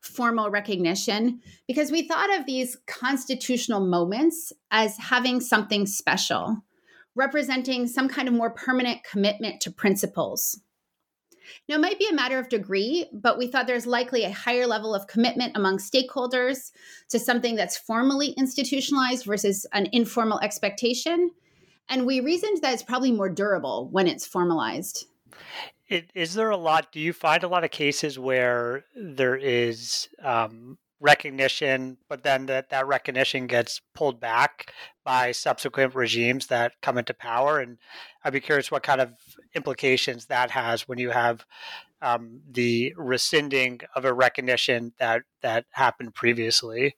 formal 0.00 0.48
recognition 0.48 1.40
because 1.66 1.90
we 1.90 2.06
thought 2.06 2.38
of 2.38 2.46
these 2.46 2.76
constitutional 2.86 3.80
moments 3.80 4.52
as 4.70 4.96
having 4.96 5.40
something 5.40 5.86
special, 5.86 6.58
representing 7.16 7.88
some 7.88 8.08
kind 8.08 8.28
of 8.28 8.34
more 8.34 8.50
permanent 8.50 9.02
commitment 9.02 9.60
to 9.62 9.72
principles. 9.72 10.60
Now, 11.68 11.76
it 11.76 11.80
might 11.80 11.98
be 11.98 12.08
a 12.08 12.14
matter 12.14 12.38
of 12.38 12.48
degree, 12.48 13.06
but 13.12 13.38
we 13.38 13.48
thought 13.48 13.66
there's 13.66 13.86
likely 13.86 14.22
a 14.22 14.30
higher 14.30 14.66
level 14.66 14.94
of 14.94 15.06
commitment 15.06 15.56
among 15.56 15.78
stakeholders 15.78 16.70
to 17.08 17.18
something 17.18 17.56
that's 17.56 17.76
formally 17.76 18.28
institutionalized 18.36 19.24
versus 19.24 19.66
an 19.72 19.88
informal 19.92 20.38
expectation. 20.40 21.30
And 21.88 22.06
we 22.06 22.20
reasoned 22.20 22.62
that 22.62 22.74
it's 22.74 22.82
probably 22.82 23.12
more 23.12 23.30
durable 23.30 23.88
when 23.90 24.06
it's 24.06 24.26
formalized. 24.26 25.06
It, 25.88 26.10
is 26.14 26.34
there 26.34 26.50
a 26.50 26.56
lot? 26.56 26.92
Do 26.92 27.00
you 27.00 27.12
find 27.12 27.42
a 27.42 27.48
lot 27.48 27.64
of 27.64 27.70
cases 27.70 28.18
where 28.18 28.84
there 28.94 29.36
is 29.36 30.08
um, 30.22 30.76
recognition, 31.00 31.96
but 32.08 32.22
then 32.22 32.46
that 32.46 32.68
that 32.70 32.86
recognition 32.86 33.46
gets 33.46 33.80
pulled 33.94 34.20
back 34.20 34.72
by 35.04 35.32
subsequent 35.32 35.94
regimes 35.94 36.48
that 36.48 36.72
come 36.82 36.98
into 36.98 37.14
power? 37.14 37.58
And 37.58 37.78
I'd 38.22 38.34
be 38.34 38.40
curious 38.40 38.70
what 38.70 38.82
kind 38.82 39.00
of 39.00 39.12
implications 39.54 40.26
that 40.26 40.50
has 40.50 40.86
when 40.86 40.98
you 40.98 41.10
have 41.10 41.46
um, 42.02 42.42
the 42.50 42.94
rescinding 42.96 43.80
of 43.96 44.04
a 44.04 44.12
recognition 44.12 44.92
that 44.98 45.22
that 45.42 45.64
happened 45.70 46.14
previously. 46.14 46.96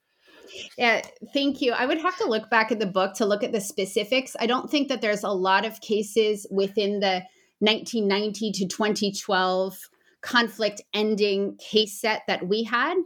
Yeah, 0.77 1.03
thank 1.33 1.61
you. 1.61 1.73
I 1.73 1.87
would 1.87 1.99
have 1.99 2.17
to 2.19 2.29
look 2.29 2.51
back 2.51 2.73
at 2.73 2.81
the 2.81 2.87
book 2.87 3.15
to 3.15 3.27
look 3.27 3.45
at 3.45 3.53
the 3.53 3.61
specifics. 3.61 4.35
I 4.41 4.47
don't 4.47 4.69
think 4.69 4.89
that 4.89 5.01
there's 5.01 5.23
a 5.23 5.31
lot 5.31 5.65
of 5.65 5.81
cases 5.81 6.45
within 6.51 6.99
the 7.01 7.23
1990 7.61 8.53
to 8.53 8.67
2012 8.67 9.79
conflict 10.21 10.83
ending 10.93 11.57
case 11.57 11.99
set 11.99 12.23
that 12.27 12.47
we 12.47 12.65
had. 12.65 12.97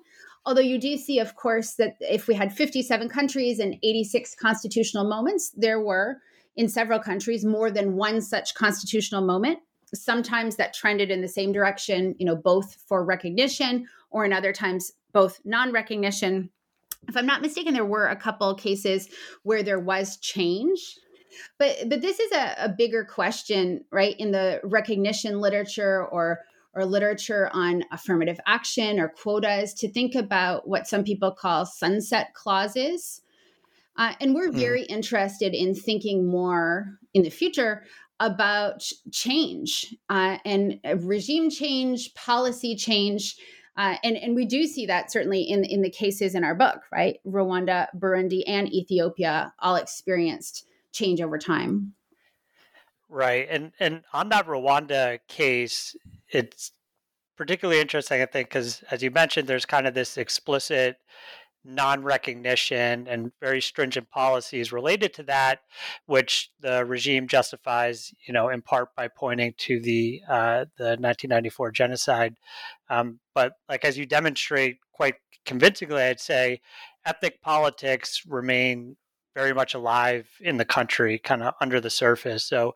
Although 0.46 0.62
you 0.62 0.78
do 0.78 0.96
see, 0.96 1.18
of 1.18 1.37
course, 1.37 1.75
that 1.75 1.96
if 2.00 2.26
we 2.28 2.34
had 2.34 2.52
57 2.52 3.08
countries 3.08 3.58
and 3.58 3.76
86 3.82 4.34
constitutional 4.34 5.08
moments, 5.08 5.50
there 5.56 5.80
were 5.80 6.18
in 6.56 6.68
several 6.68 6.99
countries 6.99 7.44
more 7.44 7.70
than 7.70 7.96
one 7.96 8.20
such 8.20 8.54
constitutional 8.54 9.23
moment. 9.23 9.58
Sometimes 9.94 10.56
that 10.56 10.75
trended 10.75 11.11
in 11.11 11.20
the 11.20 11.28
same 11.28 11.52
direction, 11.52 12.14
you 12.18 12.26
know, 12.26 12.37
both 12.37 12.76
for 12.87 13.04
recognition 13.04 13.87
or 14.11 14.25
in 14.25 14.32
other 14.32 14.52
times 14.52 14.92
both 15.12 15.40
non-recognition. 15.44 16.50
If 17.08 17.16
I'm 17.16 17.26
not 17.26 17.42
mistaken, 17.42 17.75
there 17.75 17.84
were 17.84 18.06
a 18.06 18.16
couple 18.16 18.54
cases 18.54 19.08
where 19.42 19.62
there 19.62 19.80
was 19.80 20.16
change. 20.18 20.99
But 21.58 21.76
but 21.88 22.00
this 22.00 22.20
is 22.20 22.32
a, 22.32 22.54
a 22.64 22.68
bigger 22.68 23.04
question, 23.04 23.84
right? 23.90 24.16
In 24.18 24.30
the 24.32 24.60
recognition 24.64 25.40
literature 25.40 26.04
or 26.06 26.40
or 26.74 26.84
literature 26.84 27.50
on 27.52 27.84
affirmative 27.92 28.40
action 28.46 28.98
or 28.98 29.08
quotas 29.08 29.74
to 29.74 29.88
think 29.88 30.14
about 30.14 30.66
what 30.66 30.88
some 30.88 31.04
people 31.04 31.30
call 31.30 31.64
sunset 31.66 32.34
clauses. 32.34 33.22
Uh, 33.96 34.12
and 34.20 34.34
we're 34.34 34.50
hmm. 34.50 34.58
very 34.58 34.82
mm. 34.82 34.90
interested 34.90 35.54
in 35.54 35.72
thinking 35.72 36.26
more 36.26 36.98
in 37.14 37.22
the 37.22 37.30
future 37.30 37.84
about 38.20 38.90
change 39.12 39.94
uh, 40.08 40.38
and 40.44 40.80
regime 40.98 41.50
change, 41.50 42.14
policy 42.14 42.76
change. 42.76 43.36
Uh, 43.76 43.96
and, 44.04 44.16
and 44.16 44.34
we 44.36 44.46
do 44.46 44.66
see 44.66 44.86
that 44.86 45.10
certainly 45.10 45.42
in, 45.42 45.64
in 45.64 45.82
the 45.82 45.90
cases 45.90 46.34
in 46.34 46.44
our 46.44 46.54
book, 46.54 46.82
right? 46.92 47.18
Rwanda, 47.26 47.88
Burundi, 47.96 48.42
and 48.46 48.72
Ethiopia 48.72 49.52
all 49.58 49.76
experienced 49.76 50.66
change 50.94 51.20
over 51.20 51.38
time. 51.38 51.94
Right. 53.08 53.46
And 53.50 53.72
and 53.78 54.02
on 54.12 54.30
that 54.30 54.46
Rwanda 54.46 55.18
case, 55.28 55.94
it's 56.30 56.72
particularly 57.36 57.80
interesting, 57.80 58.22
I 58.22 58.26
think, 58.26 58.48
because 58.48 58.82
as 58.90 59.02
you 59.02 59.10
mentioned, 59.10 59.46
there's 59.46 59.66
kind 59.66 59.86
of 59.86 59.94
this 59.94 60.16
explicit 60.16 60.96
non-recognition 61.64 63.06
and 63.08 63.32
very 63.40 63.60
stringent 63.60 64.10
policies 64.10 64.70
related 64.70 65.14
to 65.14 65.22
that, 65.22 65.60
which 66.06 66.50
the 66.60 66.84
regime 66.84 67.26
justifies, 67.26 68.12
you 68.26 68.34
know, 68.34 68.50
in 68.50 68.60
part 68.60 68.94
by 68.94 69.08
pointing 69.08 69.54
to 69.56 69.80
the 69.80 70.20
uh, 70.28 70.66
the 70.76 70.96
1994 70.98 71.70
genocide. 71.70 72.34
Um, 72.90 73.20
but 73.34 73.54
like 73.68 73.84
as 73.84 73.96
you 73.96 74.06
demonstrate 74.06 74.78
quite 74.92 75.14
convincingly, 75.46 76.02
I'd 76.02 76.20
say 76.20 76.60
ethnic 77.06 77.40
politics 77.40 78.22
remain 78.26 78.96
very 79.34 79.52
much 79.52 79.74
alive 79.74 80.28
in 80.40 80.56
the 80.56 80.64
country, 80.64 81.18
kind 81.18 81.42
of 81.42 81.54
under 81.60 81.80
the 81.80 81.90
surface. 81.90 82.44
So, 82.44 82.74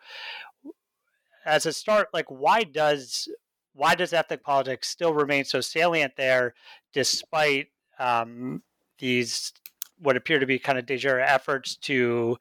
as 1.45 1.67
a 1.67 1.73
start, 1.73 2.09
like 2.13 2.27
why 2.29 2.65
does 2.65 3.29
why 3.75 3.95
does 3.95 4.13
ethnic 4.13 4.43
politics 4.43 4.89
still 4.89 5.15
remain 5.15 5.45
so 5.45 5.61
salient 5.61 6.15
there, 6.17 6.55
despite 6.93 7.69
um, 7.99 8.63
these 8.99 9.53
what 9.99 10.17
appear 10.17 10.39
to 10.39 10.47
be 10.47 10.59
kind 10.59 10.79
of 10.79 10.87
de 10.87 10.97
jure 10.97 11.21
efforts 11.21 11.77
to 11.77 12.37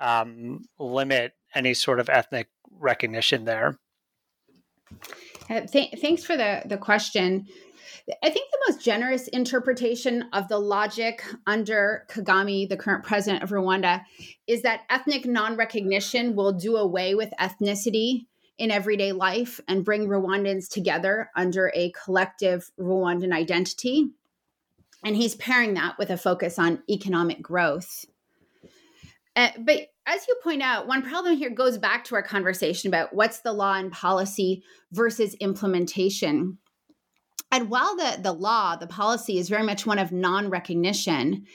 um, 0.00 0.64
limit 0.78 1.32
any 1.54 1.74
sort 1.74 2.00
of 2.00 2.08
ethnic 2.08 2.48
recognition 2.70 3.44
there? 3.44 3.78
Uh, 5.50 5.60
th- 5.60 5.94
thanks 6.00 6.24
for 6.24 6.36
the 6.36 6.62
the 6.66 6.78
question. 6.78 7.46
I 8.22 8.30
think 8.30 8.50
the 8.50 8.72
most 8.72 8.84
generous 8.84 9.28
interpretation 9.28 10.24
of 10.32 10.48
the 10.48 10.58
logic 10.58 11.22
under 11.46 12.06
Kagame, 12.08 12.68
the 12.68 12.76
current 12.76 13.04
president 13.04 13.42
of 13.42 13.50
Rwanda, 13.50 14.02
is 14.46 14.62
that 14.62 14.82
ethnic 14.90 15.26
non 15.26 15.56
recognition 15.56 16.34
will 16.34 16.52
do 16.52 16.76
away 16.76 17.14
with 17.14 17.32
ethnicity 17.40 18.26
in 18.58 18.70
everyday 18.70 19.12
life 19.12 19.60
and 19.68 19.84
bring 19.84 20.08
Rwandans 20.08 20.68
together 20.68 21.30
under 21.36 21.70
a 21.74 21.92
collective 22.04 22.70
Rwandan 22.78 23.32
identity. 23.32 24.08
And 25.04 25.14
he's 25.14 25.36
pairing 25.36 25.74
that 25.74 25.96
with 25.96 26.10
a 26.10 26.16
focus 26.16 26.58
on 26.58 26.82
economic 26.90 27.40
growth. 27.40 28.04
Uh, 29.36 29.50
but 29.60 29.88
as 30.06 30.26
you 30.26 30.34
point 30.42 30.62
out, 30.62 30.88
one 30.88 31.02
problem 31.02 31.36
here 31.36 31.50
goes 31.50 31.78
back 31.78 32.02
to 32.04 32.16
our 32.16 32.22
conversation 32.22 32.88
about 32.88 33.14
what's 33.14 33.40
the 33.40 33.52
law 33.52 33.74
and 33.74 33.92
policy 33.92 34.64
versus 34.90 35.34
implementation. 35.34 36.58
And 37.50 37.70
while 37.70 37.96
the, 37.96 38.18
the 38.22 38.32
law, 38.32 38.76
the 38.76 38.86
policy 38.86 39.38
is 39.38 39.48
very 39.48 39.62
much 39.62 39.86
one 39.86 39.98
of 39.98 40.12
non 40.12 40.50
recognition, 40.50 41.46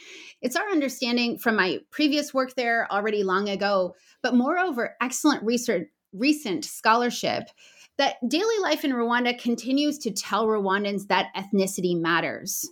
it's 0.41 0.56
our 0.56 0.67
understanding 0.70 1.38
from 1.38 1.56
my 1.56 1.80
previous 1.91 2.34
work 2.34 2.56
there 2.56 2.91
already 2.91 3.24
long 3.24 3.48
ago, 3.48 3.96
but 4.22 4.36
moreover, 4.36 4.96
excellent 5.02 5.44
research, 5.44 5.88
recent 6.12 6.65
scholarship 6.65 7.50
that 7.98 8.15
daily 8.28 8.60
life 8.62 8.84
in 8.84 8.91
Rwanda 8.91 9.38
continues 9.39 10.00
to 10.00 10.12
tell 10.12 10.48
Rwandans 10.48 11.08
that 11.08 11.32
ethnicity 11.36 12.00
matters. 12.00 12.70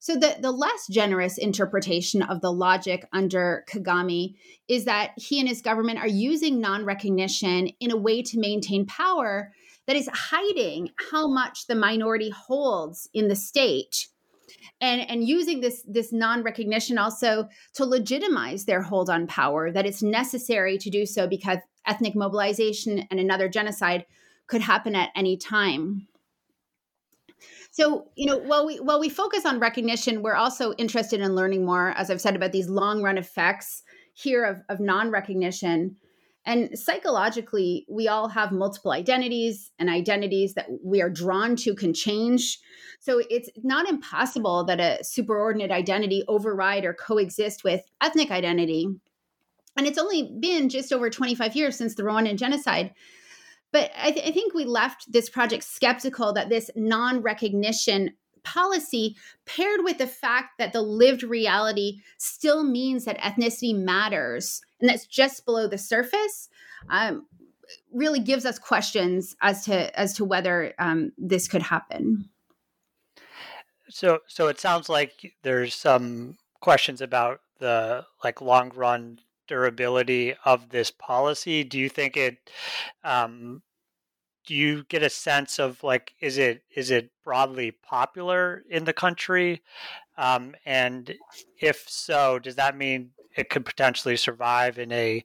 So, 0.00 0.14
the, 0.14 0.36
the 0.40 0.52
less 0.52 0.86
generous 0.88 1.38
interpretation 1.38 2.22
of 2.22 2.40
the 2.40 2.52
logic 2.52 3.06
under 3.12 3.64
Kagame 3.68 4.36
is 4.68 4.84
that 4.84 5.10
he 5.16 5.40
and 5.40 5.48
his 5.48 5.60
government 5.60 5.98
are 5.98 6.08
using 6.08 6.60
non 6.60 6.84
recognition 6.84 7.68
in 7.80 7.90
a 7.90 7.96
way 7.96 8.22
to 8.22 8.38
maintain 8.38 8.86
power 8.86 9.52
that 9.88 9.96
is 9.96 10.08
hiding 10.12 10.90
how 11.10 11.26
much 11.26 11.66
the 11.66 11.74
minority 11.74 12.30
holds 12.30 13.08
in 13.14 13.26
the 13.26 13.34
state 13.34 14.08
and 14.80 15.00
and 15.00 15.26
using 15.26 15.60
this 15.60 15.82
this 15.88 16.12
non-recognition 16.12 16.98
also 16.98 17.48
to 17.74 17.84
legitimize 17.84 18.66
their 18.66 18.82
hold 18.82 19.10
on 19.10 19.26
power 19.26 19.72
that 19.72 19.86
it's 19.86 20.02
necessary 20.02 20.78
to 20.78 20.90
do 20.90 21.04
so 21.04 21.26
because 21.26 21.58
ethnic 21.86 22.14
mobilization 22.14 23.06
and 23.10 23.18
another 23.18 23.48
genocide 23.48 24.04
could 24.46 24.60
happen 24.60 24.94
at 24.94 25.10
any 25.16 25.36
time. 25.36 26.06
So 27.70 28.10
you 28.14 28.26
know 28.26 28.36
while 28.36 28.66
we 28.66 28.76
while 28.76 29.00
we 29.00 29.08
focus 29.08 29.46
on 29.46 29.58
recognition 29.58 30.22
we're 30.22 30.34
also 30.34 30.74
interested 30.74 31.20
in 31.20 31.34
learning 31.34 31.64
more 31.64 31.90
as 31.90 32.10
i've 32.10 32.20
said 32.20 32.34
about 32.36 32.52
these 32.52 32.68
long 32.68 33.02
run 33.02 33.18
effects 33.18 33.82
here 34.14 34.44
of, 34.44 34.62
of 34.68 34.80
non-recognition 34.80 35.96
and 36.48 36.78
psychologically, 36.78 37.84
we 37.90 38.08
all 38.08 38.26
have 38.28 38.52
multiple 38.52 38.90
identities, 38.90 39.70
and 39.78 39.90
identities 39.90 40.54
that 40.54 40.66
we 40.82 41.02
are 41.02 41.10
drawn 41.10 41.56
to 41.56 41.74
can 41.74 41.92
change. 41.92 42.58
So 43.00 43.20
it's 43.28 43.50
not 43.62 43.86
impossible 43.86 44.64
that 44.64 44.80
a 44.80 45.00
superordinate 45.02 45.70
identity 45.70 46.24
override 46.26 46.86
or 46.86 46.94
coexist 46.94 47.64
with 47.64 47.82
ethnic 48.00 48.30
identity. 48.30 48.88
And 49.76 49.86
it's 49.86 49.98
only 49.98 50.38
been 50.40 50.70
just 50.70 50.90
over 50.90 51.10
25 51.10 51.54
years 51.54 51.76
since 51.76 51.94
the 51.94 52.02
Rwandan 52.02 52.38
genocide. 52.38 52.94
But 53.70 53.90
I, 53.94 54.12
th- 54.12 54.26
I 54.26 54.32
think 54.32 54.54
we 54.54 54.64
left 54.64 55.12
this 55.12 55.28
project 55.28 55.64
skeptical 55.64 56.32
that 56.32 56.48
this 56.48 56.70
non 56.74 57.20
recognition 57.20 58.14
policy 58.48 59.16
paired 59.44 59.80
with 59.84 59.98
the 59.98 60.06
fact 60.06 60.58
that 60.58 60.72
the 60.72 60.82
lived 60.82 61.22
reality 61.22 62.00
still 62.16 62.64
means 62.64 63.04
that 63.04 63.18
ethnicity 63.18 63.76
matters 63.76 64.62
and 64.80 64.88
that's 64.88 65.06
just 65.06 65.44
below 65.44 65.66
the 65.66 65.78
surface 65.78 66.48
um, 66.88 67.26
really 67.92 68.20
gives 68.20 68.46
us 68.46 68.58
questions 68.58 69.36
as 69.40 69.64
to 69.64 69.98
as 69.98 70.14
to 70.14 70.24
whether 70.24 70.74
um, 70.78 71.12
this 71.18 71.48
could 71.48 71.62
happen. 71.62 72.28
So 73.88 74.20
so 74.26 74.48
it 74.48 74.60
sounds 74.60 74.88
like 74.88 75.34
there's 75.42 75.74
some 75.74 76.38
questions 76.60 77.00
about 77.00 77.40
the 77.58 78.04
like 78.22 78.40
long 78.40 78.70
run 78.74 79.20
durability 79.46 80.34
of 80.44 80.68
this 80.68 80.90
policy. 80.90 81.64
Do 81.64 81.78
you 81.78 81.88
think 81.88 82.16
it 82.16 82.50
um, 83.02 83.62
do 84.48 84.54
you 84.54 84.82
get 84.88 85.02
a 85.02 85.10
sense 85.10 85.58
of 85.58 85.84
like 85.84 86.14
is 86.20 86.38
it 86.38 86.62
is 86.74 86.90
it 86.90 87.10
broadly 87.22 87.70
popular 87.70 88.62
in 88.70 88.84
the 88.84 88.94
country 88.94 89.62
um, 90.16 90.54
and 90.64 91.14
if 91.60 91.84
so 91.86 92.38
does 92.38 92.56
that 92.56 92.76
mean 92.76 93.10
it 93.36 93.50
could 93.50 93.66
potentially 93.66 94.16
survive 94.16 94.78
in 94.78 94.90
a 94.90 95.22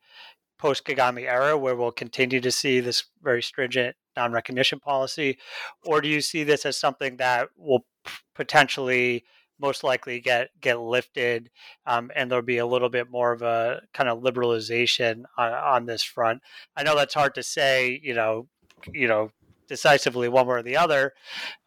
post 0.60 0.84
Kagame 0.84 1.24
era 1.24 1.58
where 1.58 1.74
we'll 1.76 1.92
continue 1.92 2.42
to 2.42 2.52
see 2.52 2.82
this 2.82 3.06
very 3.24 3.42
stringent 3.42 3.96
non 4.18 4.34
recognition 4.34 4.80
policy 4.80 5.38
or 5.86 6.02
do 6.02 6.10
you 6.10 6.20
see 6.20 6.44
this 6.44 6.66
as 6.66 6.78
something 6.78 7.16
that 7.16 7.48
will 7.58 7.86
potentially 8.36 9.24
most 9.58 9.84
likely 9.84 10.20
get 10.20 10.50
get 10.60 10.80
lifted, 10.80 11.50
um, 11.86 12.12
and 12.16 12.30
there'll 12.30 12.44
be 12.44 12.58
a 12.58 12.66
little 12.66 12.90
bit 12.90 13.10
more 13.10 13.32
of 13.32 13.42
a 13.42 13.82
kind 13.94 14.10
of 14.10 14.20
liberalization 14.22 15.24
on, 15.38 15.54
on, 15.54 15.86
this 15.86 16.04
front. 16.04 16.42
I 16.76 16.84
know 16.84 16.96
that's 16.96 17.14
hard 17.14 17.36
to 17.36 17.44
say, 17.44 18.00
you 18.04 18.14
know, 18.14 18.48
you 18.92 19.08
know 19.08 19.32
decisively 19.68 20.30
one 20.30 20.46
way 20.46 20.56
or 20.56 20.64
the 20.64 20.78
other. 20.78 21.14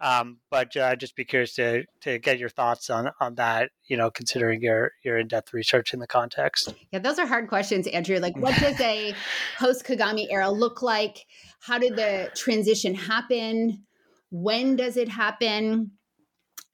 Um, 0.00 0.38
but 0.50 0.76
uh, 0.76 0.96
just 0.96 1.16
be 1.16 1.24
curious 1.24 1.54
to 1.54 1.84
to 2.02 2.18
get 2.18 2.38
your 2.38 2.48
thoughts 2.48 2.90
on 2.90 3.10
on 3.20 3.34
that. 3.36 3.70
You 3.86 3.96
know, 3.96 4.10
considering 4.10 4.62
your 4.62 4.92
your 5.02 5.18
in 5.18 5.28
depth 5.28 5.52
research 5.52 5.92
in 5.92 6.00
the 6.00 6.06
context. 6.06 6.74
Yeah, 6.92 7.00
those 7.00 7.18
are 7.18 7.26
hard 7.26 7.48
questions, 7.48 7.86
Andrew. 7.86 8.18
Like, 8.18 8.36
what 8.36 8.58
does 8.60 8.80
a 8.80 9.14
post 9.58 9.84
Kagame 9.84 10.26
era 10.30 10.50
look 10.50 10.82
like? 10.82 11.26
How 11.60 11.78
did 11.78 11.96
the 11.96 12.30
transition 12.34 12.94
happen? 12.94 13.84
When 14.30 14.76
does 14.76 14.96
it 14.96 15.08
happen? 15.08 15.92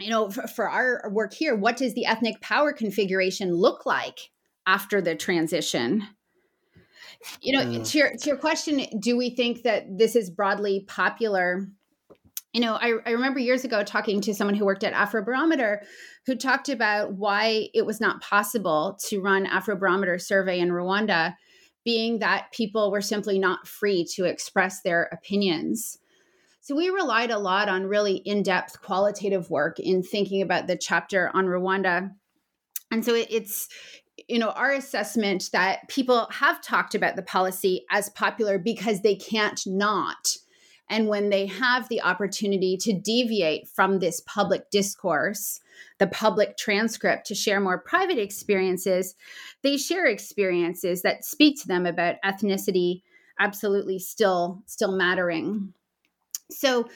You 0.00 0.10
know, 0.10 0.30
for, 0.30 0.48
for 0.48 0.68
our 0.68 1.08
work 1.10 1.32
here, 1.32 1.54
what 1.54 1.76
does 1.76 1.94
the 1.94 2.06
ethnic 2.06 2.40
power 2.40 2.72
configuration 2.72 3.54
look 3.54 3.86
like 3.86 4.18
after 4.66 5.00
the 5.00 5.14
transition? 5.14 6.02
You 7.40 7.56
know, 7.56 7.64
mm. 7.64 7.88
to 7.90 7.98
your 7.98 8.10
to 8.16 8.26
your 8.26 8.36
question, 8.36 8.84
do 8.98 9.16
we 9.16 9.30
think 9.30 9.62
that 9.62 9.86
this 9.98 10.16
is 10.16 10.30
broadly 10.30 10.84
popular? 10.88 11.68
You 12.52 12.60
know, 12.60 12.74
I, 12.74 12.94
I 13.06 13.10
remember 13.10 13.38
years 13.38 13.64
ago 13.64 13.82
talking 13.82 14.20
to 14.22 14.34
someone 14.34 14.54
who 14.54 14.66
worked 14.66 14.84
at 14.84 14.92
Afrobarometer 14.92 15.78
who 16.26 16.36
talked 16.36 16.68
about 16.68 17.14
why 17.14 17.68
it 17.72 17.86
was 17.86 18.00
not 18.00 18.20
possible 18.20 18.98
to 19.08 19.20
run 19.20 19.46
Afrobarometer 19.46 20.20
survey 20.20 20.60
in 20.60 20.68
Rwanda 20.68 21.34
being 21.84 22.18
that 22.20 22.52
people 22.52 22.90
were 22.90 23.00
simply 23.00 23.38
not 23.38 23.66
free 23.66 24.06
to 24.14 24.24
express 24.24 24.82
their 24.82 25.08
opinions. 25.12 25.98
So 26.60 26.76
we 26.76 26.90
relied 26.90 27.32
a 27.32 27.38
lot 27.38 27.68
on 27.68 27.86
really 27.86 28.16
in 28.18 28.44
depth 28.44 28.80
qualitative 28.82 29.50
work 29.50 29.80
in 29.80 30.02
thinking 30.02 30.42
about 30.42 30.68
the 30.68 30.76
chapter 30.76 31.30
on 31.34 31.46
Rwanda. 31.46 32.12
And 32.92 33.04
so 33.04 33.14
it's, 33.14 33.68
you 34.28 34.38
know, 34.38 34.50
our 34.50 34.72
assessment 34.72 35.50
that 35.52 35.88
people 35.88 36.28
have 36.30 36.62
talked 36.62 36.94
about 36.94 37.16
the 37.16 37.22
policy 37.22 37.84
as 37.90 38.10
popular 38.10 38.58
because 38.58 39.00
they 39.00 39.14
can't 39.14 39.60
not. 39.66 40.36
And 40.90 41.08
when 41.08 41.30
they 41.30 41.46
have 41.46 41.88
the 41.88 42.02
opportunity 42.02 42.76
to 42.78 42.92
deviate 42.92 43.68
from 43.68 43.98
this 43.98 44.20
public 44.26 44.70
discourse, 44.70 45.60
the 45.98 46.06
public 46.06 46.58
transcript 46.58 47.26
to 47.28 47.34
share 47.34 47.60
more 47.60 47.78
private 47.78 48.18
experiences, 48.18 49.14
they 49.62 49.78
share 49.78 50.06
experiences 50.06 51.02
that 51.02 51.24
speak 51.24 51.60
to 51.62 51.68
them 51.68 51.86
about 51.86 52.16
ethnicity 52.24 53.02
absolutely 53.38 53.98
still 53.98 54.62
still 54.66 54.92
mattering. 54.92 55.72
So, 56.58 56.88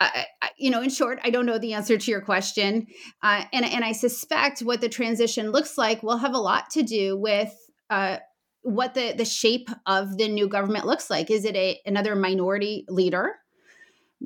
uh, 0.00 0.22
you 0.56 0.70
know, 0.70 0.82
in 0.82 0.90
short, 0.90 1.18
I 1.24 1.30
don't 1.30 1.46
know 1.46 1.58
the 1.58 1.74
answer 1.74 1.98
to 1.98 2.10
your 2.10 2.20
question, 2.20 2.86
uh, 3.22 3.44
and 3.52 3.64
and 3.64 3.84
I 3.84 3.92
suspect 3.92 4.60
what 4.60 4.80
the 4.80 4.88
transition 4.88 5.50
looks 5.50 5.76
like 5.78 6.02
will 6.02 6.18
have 6.18 6.34
a 6.34 6.38
lot 6.38 6.70
to 6.70 6.82
do 6.82 7.16
with 7.16 7.52
uh, 7.90 8.18
what 8.62 8.94
the 8.94 9.14
the 9.16 9.24
shape 9.24 9.68
of 9.86 10.16
the 10.16 10.28
new 10.28 10.48
government 10.48 10.86
looks 10.86 11.10
like. 11.10 11.30
Is 11.30 11.44
it 11.44 11.56
a 11.56 11.80
another 11.86 12.14
minority 12.14 12.84
leader? 12.88 13.34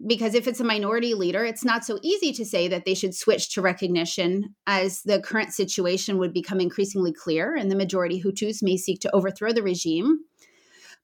Because 0.06 0.34
if 0.34 0.48
it's 0.48 0.60
a 0.60 0.64
minority 0.64 1.12
leader, 1.12 1.44
it's 1.44 1.66
not 1.66 1.84
so 1.84 1.98
easy 2.02 2.32
to 2.32 2.46
say 2.46 2.66
that 2.66 2.86
they 2.86 2.94
should 2.94 3.14
switch 3.14 3.52
to 3.52 3.60
recognition, 3.60 4.54
as 4.66 5.02
the 5.02 5.20
current 5.20 5.52
situation 5.52 6.16
would 6.16 6.32
become 6.32 6.60
increasingly 6.60 7.12
clear, 7.12 7.54
and 7.54 7.70
the 7.70 7.76
majority 7.76 8.22
Hutus 8.22 8.62
may 8.62 8.78
seek 8.78 9.00
to 9.00 9.14
overthrow 9.14 9.52
the 9.52 9.62
regime. 9.62 10.20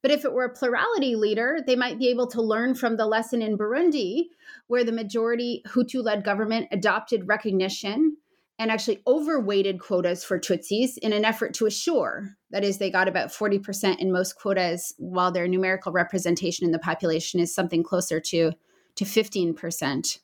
But 0.02 0.12
if 0.12 0.24
it 0.24 0.32
were 0.32 0.44
a 0.44 0.54
plurality 0.54 1.16
leader, 1.16 1.58
they 1.66 1.76
might 1.76 1.98
be 1.98 2.08
able 2.08 2.28
to 2.28 2.42
learn 2.42 2.74
from 2.74 2.96
the 2.96 3.06
lesson 3.06 3.42
in 3.42 3.58
Burundi, 3.58 4.26
where 4.68 4.84
the 4.84 4.92
majority 4.92 5.62
Hutu 5.66 6.02
led 6.02 6.24
government 6.24 6.68
adopted 6.70 7.26
recognition 7.26 8.16
and 8.58 8.70
actually 8.70 9.02
overweighted 9.06 9.80
quotas 9.80 10.24
for 10.24 10.38
Tutsis 10.38 10.98
in 10.98 11.12
an 11.12 11.24
effort 11.24 11.54
to 11.54 11.66
assure 11.66 12.36
that 12.50 12.64
is, 12.64 12.78
they 12.78 12.90
got 12.90 13.08
about 13.08 13.28
40% 13.28 13.98
in 13.98 14.10
most 14.12 14.34
quotas, 14.36 14.94
while 14.98 15.30
their 15.30 15.46
numerical 15.46 15.92
representation 15.92 16.66
in 16.66 16.72
the 16.72 16.78
population 16.78 17.38
is 17.38 17.54
something 17.54 17.82
closer 17.82 18.20
to, 18.20 18.52
to 18.96 19.04
15%. 19.04 20.18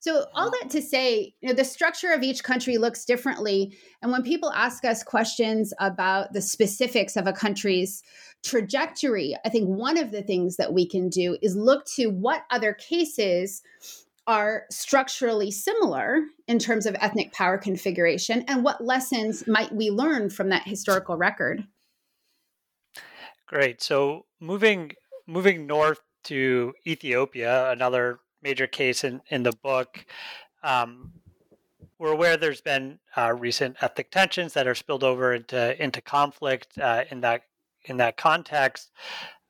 So 0.00 0.26
all 0.34 0.50
mm-hmm. 0.50 0.68
that 0.68 0.70
to 0.70 0.82
say, 0.82 1.34
you 1.40 1.48
know, 1.48 1.54
the 1.54 1.64
structure 1.64 2.12
of 2.12 2.22
each 2.22 2.42
country 2.42 2.78
looks 2.78 3.04
differently. 3.04 3.76
And 4.02 4.12
when 4.12 4.22
people 4.22 4.52
ask 4.52 4.84
us 4.84 5.02
questions 5.02 5.72
about 5.78 6.32
the 6.32 6.42
specifics 6.42 7.16
of 7.16 7.26
a 7.26 7.32
country's 7.32 8.02
trajectory, 8.44 9.36
I 9.44 9.48
think 9.48 9.68
one 9.68 9.98
of 9.98 10.10
the 10.10 10.22
things 10.22 10.56
that 10.56 10.72
we 10.72 10.86
can 10.86 11.08
do 11.08 11.36
is 11.42 11.56
look 11.56 11.84
to 11.96 12.06
what 12.06 12.44
other 12.50 12.72
cases 12.72 13.62
are 14.26 14.64
structurally 14.70 15.50
similar 15.50 16.20
in 16.46 16.58
terms 16.58 16.84
of 16.84 16.94
ethnic 17.00 17.32
power 17.32 17.56
configuration 17.56 18.44
and 18.46 18.62
what 18.62 18.84
lessons 18.84 19.46
might 19.46 19.72
we 19.72 19.90
learn 19.90 20.28
from 20.28 20.50
that 20.50 20.68
historical 20.68 21.16
record. 21.16 21.64
Great. 23.46 23.82
So 23.82 24.26
moving 24.38 24.92
moving 25.26 25.66
north 25.66 26.00
to 26.24 26.74
Ethiopia, 26.86 27.70
another 27.70 28.18
major 28.42 28.66
case 28.66 29.04
in, 29.04 29.20
in 29.30 29.42
the 29.42 29.52
book. 29.52 30.04
Um, 30.62 31.12
we're 31.98 32.12
aware 32.12 32.36
there's 32.36 32.60
been 32.60 32.98
uh, 33.16 33.34
recent 33.36 33.76
ethnic 33.80 34.10
tensions 34.10 34.52
that 34.52 34.66
are 34.66 34.74
spilled 34.74 35.02
over 35.02 35.34
into 35.34 35.82
into 35.82 36.00
conflict 36.00 36.78
uh, 36.78 37.04
in 37.10 37.20
that 37.22 37.42
in 37.84 37.96
that 37.96 38.16
context. 38.16 38.90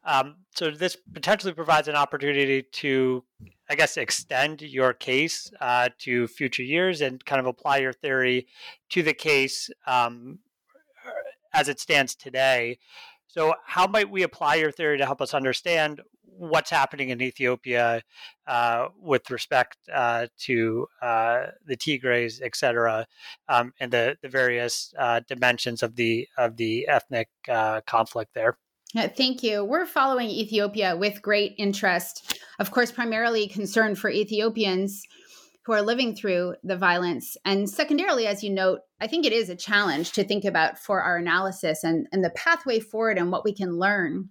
Um, 0.05 0.37
so 0.55 0.71
this 0.71 0.97
potentially 1.13 1.53
provides 1.53 1.89
an 1.89 1.95
opportunity 1.95 2.63
to, 2.63 3.25
I 3.69 3.75
guess, 3.75 3.97
extend 3.99 4.63
your 4.63 4.95
case 4.95 5.51
uh, 5.61 5.91
to 5.99 6.27
future 6.29 6.63
years 6.63 7.03
and 7.03 7.23
kind 7.25 7.41
of 7.41 7.47
apply 7.47 7.79
your 7.79 7.93
theory 7.93 8.47
to 8.91 9.03
the 9.03 9.13
case 9.13 9.69
um, 9.87 10.39
as 11.53 11.69
it 11.69 11.81
stands 11.81 12.15
today. 12.15 12.79
So, 13.27 13.55
how 13.67 13.87
might 13.87 14.11
we 14.11 14.23
apply 14.23 14.55
your 14.55 14.73
theory 14.73 14.97
to 14.97 15.05
help 15.05 15.21
us 15.21 15.35
understand 15.35 16.01
what's 16.37 16.71
happening 16.71 17.09
in 17.11 17.21
Ethiopia 17.21 18.03
uh, 18.47 18.89
with 19.01 19.31
respect 19.31 19.77
uh, 19.93 20.27
to 20.39 20.87
uh, 21.03 21.47
the 21.67 21.77
Tigrays, 21.77 22.41
et 22.43 22.57
cetera, 22.57 23.07
um, 23.49 23.73
and 23.81 23.93
the, 23.93 24.17
the 24.23 24.29
various 24.29 24.95
uh, 24.99 25.21
dimensions 25.29 25.83
of 25.83 25.97
the 25.97 26.29
of 26.37 26.57
the 26.57 26.87
ethnic 26.89 27.29
uh, 27.49 27.81
conflict 27.87 28.35
there. 28.35 28.57
Thank 28.95 29.43
you. 29.43 29.65
We're 29.65 29.85
following 29.85 30.31
Ethiopia 30.31 30.97
with 30.97 31.21
great 31.21 31.55
interest. 31.59 32.41
Of 32.59 32.71
course, 32.71 32.91
primarily 32.91 33.47
concerned 33.47 33.99
for 33.99 34.09
Ethiopians 34.09 35.03
who 35.65 35.75
are 35.75 35.83
living 35.83 36.17
through 36.17 36.55
the 36.65 36.79
violence. 36.79 37.37
And 37.45 37.69
secondarily, 37.69 38.27
as 38.27 38.43
you 38.43 38.49
note, 38.49 38.81
I 38.99 39.07
think 39.07 39.27
it 39.27 39.35
is 39.35 39.51
a 39.51 39.57
challenge 39.57 40.13
to 40.13 40.25
think 40.25 40.47
about 40.47 40.79
for 40.79 41.03
our 41.03 41.19
analysis 41.19 41.85
and, 41.85 42.07
and 42.11 42.25
the 42.25 42.31
pathway 42.31 42.81
forward 42.81 43.19
and 43.19 43.31
what 43.31 43.45
we 43.45 43.53
can 43.53 43.79
learn. 43.79 44.31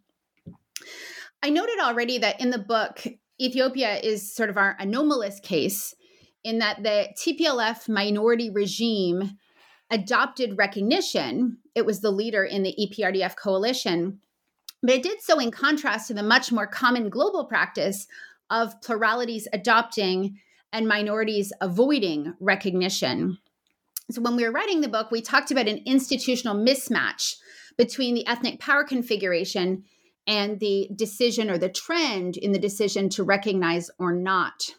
I 1.43 1.49
noted 1.49 1.79
already 1.79 2.17
that 2.19 2.41
in 2.41 2.49
the 2.49 2.57
book, 2.57 3.05
Ethiopia 3.39 3.97
is 3.97 4.33
sort 4.33 4.49
of 4.49 4.57
our 4.57 4.75
anomalous 4.79 5.39
case 5.39 5.93
in 6.43 6.59
that 6.59 6.83
the 6.83 7.09
TPLF 7.17 7.87
minority 7.87 8.49
regime 8.49 9.37
adopted 9.91 10.57
recognition. 10.57 11.57
It 11.75 11.85
was 11.85 12.01
the 12.01 12.11
leader 12.11 12.43
in 12.43 12.63
the 12.63 12.75
EPRDF 12.79 13.35
coalition, 13.35 14.19
but 14.81 14.95
it 14.95 15.03
did 15.03 15.21
so 15.21 15.39
in 15.39 15.51
contrast 15.51 16.07
to 16.07 16.13
the 16.13 16.23
much 16.23 16.51
more 16.51 16.67
common 16.67 17.09
global 17.09 17.45
practice 17.45 18.07
of 18.49 18.79
pluralities 18.81 19.47
adopting 19.53 20.39
and 20.73 20.87
minorities 20.87 21.53
avoiding 21.61 22.33
recognition. 22.39 23.37
So, 24.09 24.21
when 24.21 24.35
we 24.35 24.43
were 24.43 24.51
writing 24.51 24.81
the 24.81 24.87
book, 24.87 25.11
we 25.11 25.21
talked 25.21 25.51
about 25.51 25.67
an 25.67 25.81
institutional 25.85 26.55
mismatch 26.55 27.35
between 27.77 28.15
the 28.15 28.25
ethnic 28.25 28.59
power 28.59 28.83
configuration 28.83 29.83
and 30.27 30.59
the 30.59 30.89
decision 30.93 31.49
or 31.49 31.57
the 31.57 31.69
trend 31.69 32.37
in 32.37 32.51
the 32.51 32.59
decision 32.59 33.09
to 33.09 33.23
recognize 33.23 33.89
or 33.97 34.11
not. 34.11 34.75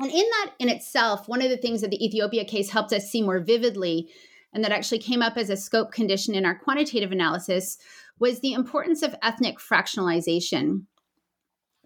And 0.00 0.10
in 0.10 0.16
that 0.16 0.52
in 0.60 0.68
itself, 0.68 1.28
one 1.28 1.42
of 1.42 1.50
the 1.50 1.56
things 1.56 1.80
that 1.80 1.90
the 1.90 2.04
Ethiopia 2.04 2.44
case 2.44 2.70
helped 2.70 2.92
us 2.92 3.10
see 3.10 3.20
more 3.20 3.40
vividly, 3.40 4.08
and 4.52 4.62
that 4.64 4.72
actually 4.72 5.00
came 5.00 5.22
up 5.22 5.36
as 5.36 5.50
a 5.50 5.56
scope 5.56 5.90
condition 5.90 6.34
in 6.34 6.46
our 6.46 6.56
quantitative 6.56 7.10
analysis, 7.10 7.78
was 8.20 8.40
the 8.40 8.52
importance 8.52 9.02
of 9.02 9.14
ethnic 9.22 9.58
fractionalization 9.58 10.82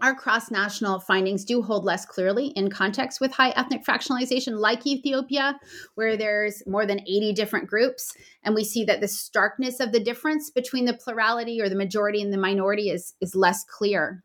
our 0.03 0.15
cross 0.17 0.51
national 0.51 0.99
findings 0.99 1.45
do 1.45 1.63
hold 1.63 1.85
less 1.85 2.05
clearly 2.05 2.49
in 2.49 2.69
context 2.69 3.21
with 3.21 3.33
high 3.33 3.51
ethnic 3.51 3.85
fractionalization, 3.85 4.59
like 4.59 4.85
Ethiopia, 4.85 5.59
where 5.95 6.17
there's 6.17 6.61
more 6.67 6.85
than 6.85 7.01
80 7.01 7.33
different 7.35 7.69
groups. 7.69 8.13
And 8.43 8.53
we 8.55 8.65
see 8.65 8.85
that 8.85 9.01
the 9.01 9.07
starkness 9.07 9.79
of 9.79 9.93
the 9.93 10.01
difference 10.01 10.51
between 10.51 10.87
the 10.87 10.95
plurality 10.95 11.61
or 11.63 11.69
the 11.69 11.77
majority 11.77 12.21
and 12.21 12.33
the 12.33 12.39
minority 12.39 12.91
is, 12.91 13.15
is 13.21 13.37
less 13.37 13.65
clear. 13.65 14.25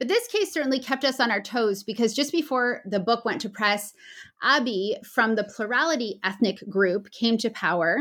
But 0.00 0.08
this 0.08 0.26
case 0.26 0.52
certainly 0.52 0.80
kept 0.80 1.04
us 1.04 1.20
on 1.20 1.30
our 1.30 1.40
toes 1.40 1.84
because 1.84 2.14
just 2.14 2.32
before 2.32 2.82
the 2.84 3.00
book 3.00 3.24
went 3.24 3.40
to 3.42 3.48
press, 3.48 3.94
Abiy 4.42 5.04
from 5.06 5.36
the 5.36 5.44
plurality 5.44 6.18
ethnic 6.24 6.68
group 6.68 7.10
came 7.12 7.38
to 7.38 7.50
power. 7.50 7.98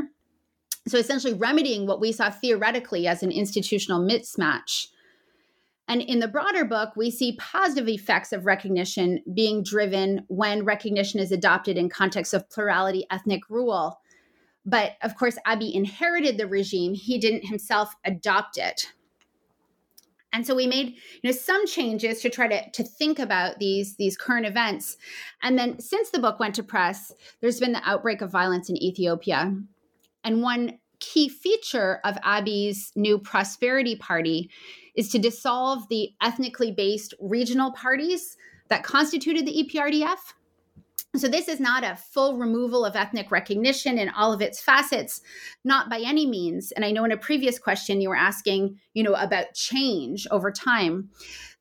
So 0.88 0.98
essentially 0.98 1.34
remedying 1.34 1.86
what 1.86 2.02
we 2.02 2.12
saw 2.12 2.32
theoretically 2.32 3.08
as 3.08 3.22
an 3.22 3.32
institutional 3.32 4.02
mismatch 4.02 4.88
and 5.88 6.02
in 6.02 6.20
the 6.20 6.28
broader 6.28 6.66
book, 6.66 6.96
we 6.98 7.10
see 7.10 7.38
positive 7.40 7.88
effects 7.88 8.34
of 8.34 8.46
recognition 8.46 9.22
being 9.34 9.64
driven 9.64 10.26
when 10.28 10.66
recognition 10.66 11.20
is 11.20 11.32
adopted 11.32 11.78
in 11.78 11.90
context 11.90 12.34
of 12.34 12.50
plurality 12.50 13.06
ethnic 13.10 13.50
rule. 13.50 14.00
But 14.66 14.98
of 15.02 15.16
course, 15.16 15.38
Abiy 15.48 15.74
inherited 15.74 16.38
the 16.38 16.48
regime, 16.48 16.94
he 16.94 17.18
didn't 17.18 17.48
himself 17.48 17.96
adopt 18.04 18.58
it. 18.58 18.92
And 20.34 20.46
so 20.46 20.54
we 20.54 20.68
made 20.68 20.88
you 20.90 21.22
know 21.24 21.32
some 21.32 21.66
changes 21.66 22.22
to 22.22 22.30
try 22.30 22.50
to, 22.50 22.70
to 22.72 22.84
think 22.84 23.18
about 23.18 23.60
these, 23.60 23.96
these 23.96 24.18
current 24.18 24.46
events. 24.46 24.98
And 25.42 25.58
then 25.58 25.80
since 25.80 26.10
the 26.10 26.20
book 26.20 26.38
went 26.38 26.54
to 26.56 26.64
press, 26.64 27.14
there's 27.40 27.62
been 27.62 27.72
the 27.72 27.90
outbreak 27.90 28.22
of 28.22 28.30
violence 28.30 28.70
in 28.70 28.76
Ethiopia. 28.84 29.56
And 30.26 30.42
one 30.42 30.80
key 31.00 31.30
feature 31.30 32.00
of 32.04 32.16
Abiy's 32.18 32.92
new 32.96 33.20
Prosperity 33.20 33.96
Party 33.96 34.50
is 34.96 35.10
to 35.10 35.20
dissolve 35.20 35.88
the 35.90 36.12
ethnically 36.22 36.72
based 36.72 37.14
regional 37.20 37.72
parties 37.72 38.38
that 38.70 38.84
constituted 38.84 39.46
the 39.46 39.64
EPRDF. 39.64 40.18
So, 41.16 41.28
this 41.28 41.48
is 41.48 41.60
not 41.60 41.84
a 41.84 41.96
full 41.96 42.38
removal 42.38 42.84
of 42.86 42.96
ethnic 42.96 43.32
recognition 43.32 43.98
in 43.98 44.10
all 44.10 44.34
of 44.34 44.42
its 44.42 44.62
facets, 44.62 45.22
not 45.64 45.90
by 45.90 46.00
any 46.00 46.28
means. 46.28 46.72
And 46.74 46.84
I 46.84 46.92
know 46.92 47.06
in 47.06 47.12
a 47.12 47.18
previous 47.18 47.58
question 47.58 48.02
you 48.02 48.10
were 48.10 48.16
asking, 48.16 48.78
you 48.94 49.04
know, 49.04 49.14
about 49.14 49.54
change 49.54 50.28
over 50.30 50.52
time. 50.52 51.10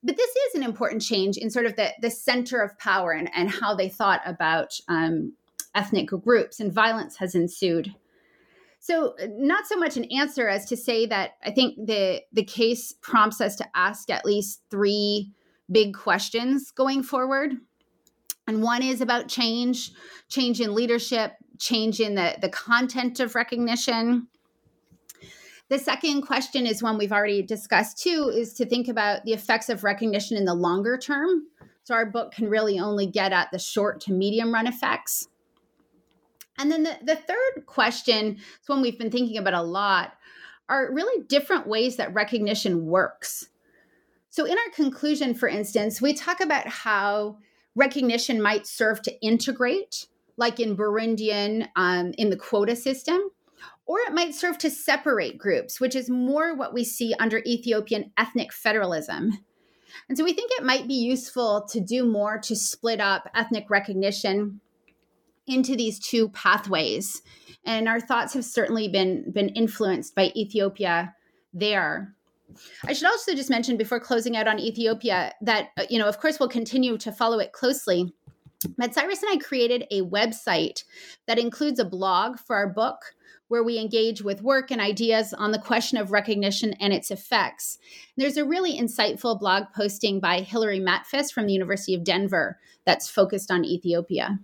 But 0.03 0.17
this 0.17 0.29
is 0.29 0.55
an 0.55 0.63
important 0.63 1.01
change 1.01 1.37
in 1.37 1.49
sort 1.49 1.65
of 1.65 1.75
the, 1.75 1.91
the 2.01 2.11
center 2.11 2.61
of 2.61 2.77
power 2.77 3.11
and, 3.11 3.29
and 3.35 3.49
how 3.49 3.73
they 3.73 3.89
thought 3.89 4.21
about 4.25 4.79
um, 4.89 5.33
ethnic 5.73 6.07
groups, 6.07 6.59
and 6.59 6.71
violence 6.73 7.17
has 7.17 7.33
ensued. 7.33 7.95
So, 8.87 9.15
uh, 9.21 9.27
not 9.35 9.67
so 9.67 9.75
much 9.75 9.97
an 9.97 10.05
answer 10.05 10.47
as 10.47 10.63
to 10.67 10.77
say 10.77 11.05
that 11.07 11.31
I 11.43 11.51
think 11.51 11.75
the 11.87 12.21
the 12.31 12.45
case 12.45 12.93
prompts 13.01 13.41
us 13.41 13.57
to 13.57 13.65
ask 13.75 14.09
at 14.09 14.23
least 14.23 14.61
three 14.71 15.33
big 15.69 15.93
questions 15.93 16.71
going 16.71 17.03
forward. 17.03 17.51
And 18.47 18.63
one 18.63 18.81
is 18.81 19.01
about 19.01 19.27
change, 19.27 19.91
change 20.29 20.61
in 20.61 20.73
leadership, 20.73 21.33
change 21.59 21.99
in 21.99 22.15
the, 22.15 22.37
the 22.39 22.47
content 22.47 23.19
of 23.19 23.35
recognition. 23.35 24.29
The 25.67 25.79
second 25.79 26.21
question 26.21 26.65
is 26.65 26.81
one 26.81 26.97
we've 26.97 27.11
already 27.11 27.41
discussed 27.41 28.01
too, 28.01 28.31
is 28.33 28.53
to 28.53 28.65
think 28.65 28.87
about 28.87 29.25
the 29.25 29.33
effects 29.33 29.67
of 29.67 29.83
recognition 29.83 30.37
in 30.37 30.45
the 30.45 30.53
longer 30.53 30.97
term. 30.97 31.47
So 31.83 31.93
our 31.93 32.05
book 32.05 32.31
can 32.31 32.49
really 32.49 32.79
only 32.79 33.05
get 33.05 33.33
at 33.33 33.51
the 33.51 33.59
short 33.59 33.99
to 34.01 34.13
medium 34.13 34.53
run 34.53 34.65
effects. 34.65 35.27
And 36.57 36.71
then 36.71 36.83
the, 36.83 36.97
the 37.03 37.15
third 37.15 37.65
question 37.65 38.35
is 38.35 38.67
one 38.67 38.81
we've 38.81 38.97
been 38.97 39.11
thinking 39.11 39.37
about 39.37 39.53
a 39.53 39.61
lot 39.61 40.13
are 40.69 40.91
really 40.93 41.23
different 41.23 41.67
ways 41.67 41.95
that 41.97 42.13
recognition 42.13 42.85
works. 42.85 43.49
So, 44.29 44.45
in 44.45 44.57
our 44.57 44.71
conclusion, 44.73 45.33
for 45.33 45.47
instance, 45.47 46.01
we 46.01 46.13
talk 46.13 46.41
about 46.41 46.67
how 46.67 47.37
recognition 47.75 48.41
might 48.41 48.67
serve 48.67 49.01
to 49.03 49.21
integrate, 49.21 50.07
like 50.35 50.59
in 50.59 50.75
Burundian 50.75 51.67
um, 51.75 52.13
in 52.17 52.29
the 52.29 52.35
quota 52.35 52.75
system, 52.75 53.19
or 53.85 53.99
it 53.99 54.13
might 54.13 54.35
serve 54.35 54.57
to 54.59 54.69
separate 54.69 55.37
groups, 55.37 55.79
which 55.79 55.95
is 55.95 56.09
more 56.09 56.53
what 56.55 56.73
we 56.73 56.83
see 56.83 57.13
under 57.19 57.41
Ethiopian 57.45 58.11
ethnic 58.17 58.51
federalism. 58.51 59.39
And 60.09 60.17
so 60.17 60.23
we 60.23 60.33
think 60.33 60.51
it 60.53 60.65
might 60.65 60.87
be 60.87 60.95
useful 60.95 61.65
to 61.69 61.79
do 61.79 62.05
more 62.05 62.37
to 62.39 62.55
split 62.55 62.99
up 62.99 63.29
ethnic 63.33 63.69
recognition 63.69 64.59
into 65.47 65.75
these 65.75 65.99
two 65.99 66.29
pathways. 66.29 67.21
And 67.65 67.87
our 67.87 67.99
thoughts 67.99 68.33
have 68.33 68.45
certainly 68.45 68.87
been, 68.87 69.31
been 69.31 69.49
influenced 69.49 70.15
by 70.15 70.31
Ethiopia 70.35 71.13
there. 71.53 72.13
I 72.85 72.93
should 72.93 73.07
also 73.07 73.35
just 73.35 73.49
mention 73.49 73.77
before 73.77 73.99
closing 73.99 74.37
out 74.37 74.47
on 74.47 74.59
Ethiopia 74.59 75.33
that, 75.41 75.69
uh, 75.77 75.83
you 75.89 75.99
know, 75.99 76.07
of 76.07 76.19
course, 76.19 76.39
we'll 76.39 76.49
continue 76.49 76.97
to 76.97 77.11
follow 77.11 77.39
it 77.39 77.51
closely. 77.51 78.13
But 78.77 78.93
Cyrus 78.93 79.21
and 79.21 79.31
I 79.31 79.37
created 79.37 79.85
a 79.91 80.01
website 80.01 80.83
that 81.27 81.37
includes 81.37 81.79
a 81.79 81.85
blog 81.85 82.39
for 82.39 82.55
our 82.55 82.67
book 82.69 82.97
where 83.49 83.63
we 83.63 83.79
engage 83.79 84.21
with 84.21 84.41
work 84.41 84.71
and 84.71 84.81
ideas 84.81 85.33
on 85.33 85.51
the 85.51 85.59
question 85.59 85.97
of 85.97 86.11
recognition 86.11 86.73
and 86.79 86.91
its 86.91 87.11
effects. 87.11 87.77
There's 88.17 88.37
a 88.37 88.45
really 88.45 88.77
insightful 88.77 89.39
blog 89.39 89.65
posting 89.75 90.19
by 90.19 90.41
Hilary 90.41 90.79
Matfess 90.79 91.31
from 91.31 91.45
the 91.45 91.53
University 91.53 91.93
of 91.93 92.03
Denver 92.03 92.59
that's 92.85 93.09
focused 93.09 93.51
on 93.51 93.63
Ethiopia. 93.63 94.39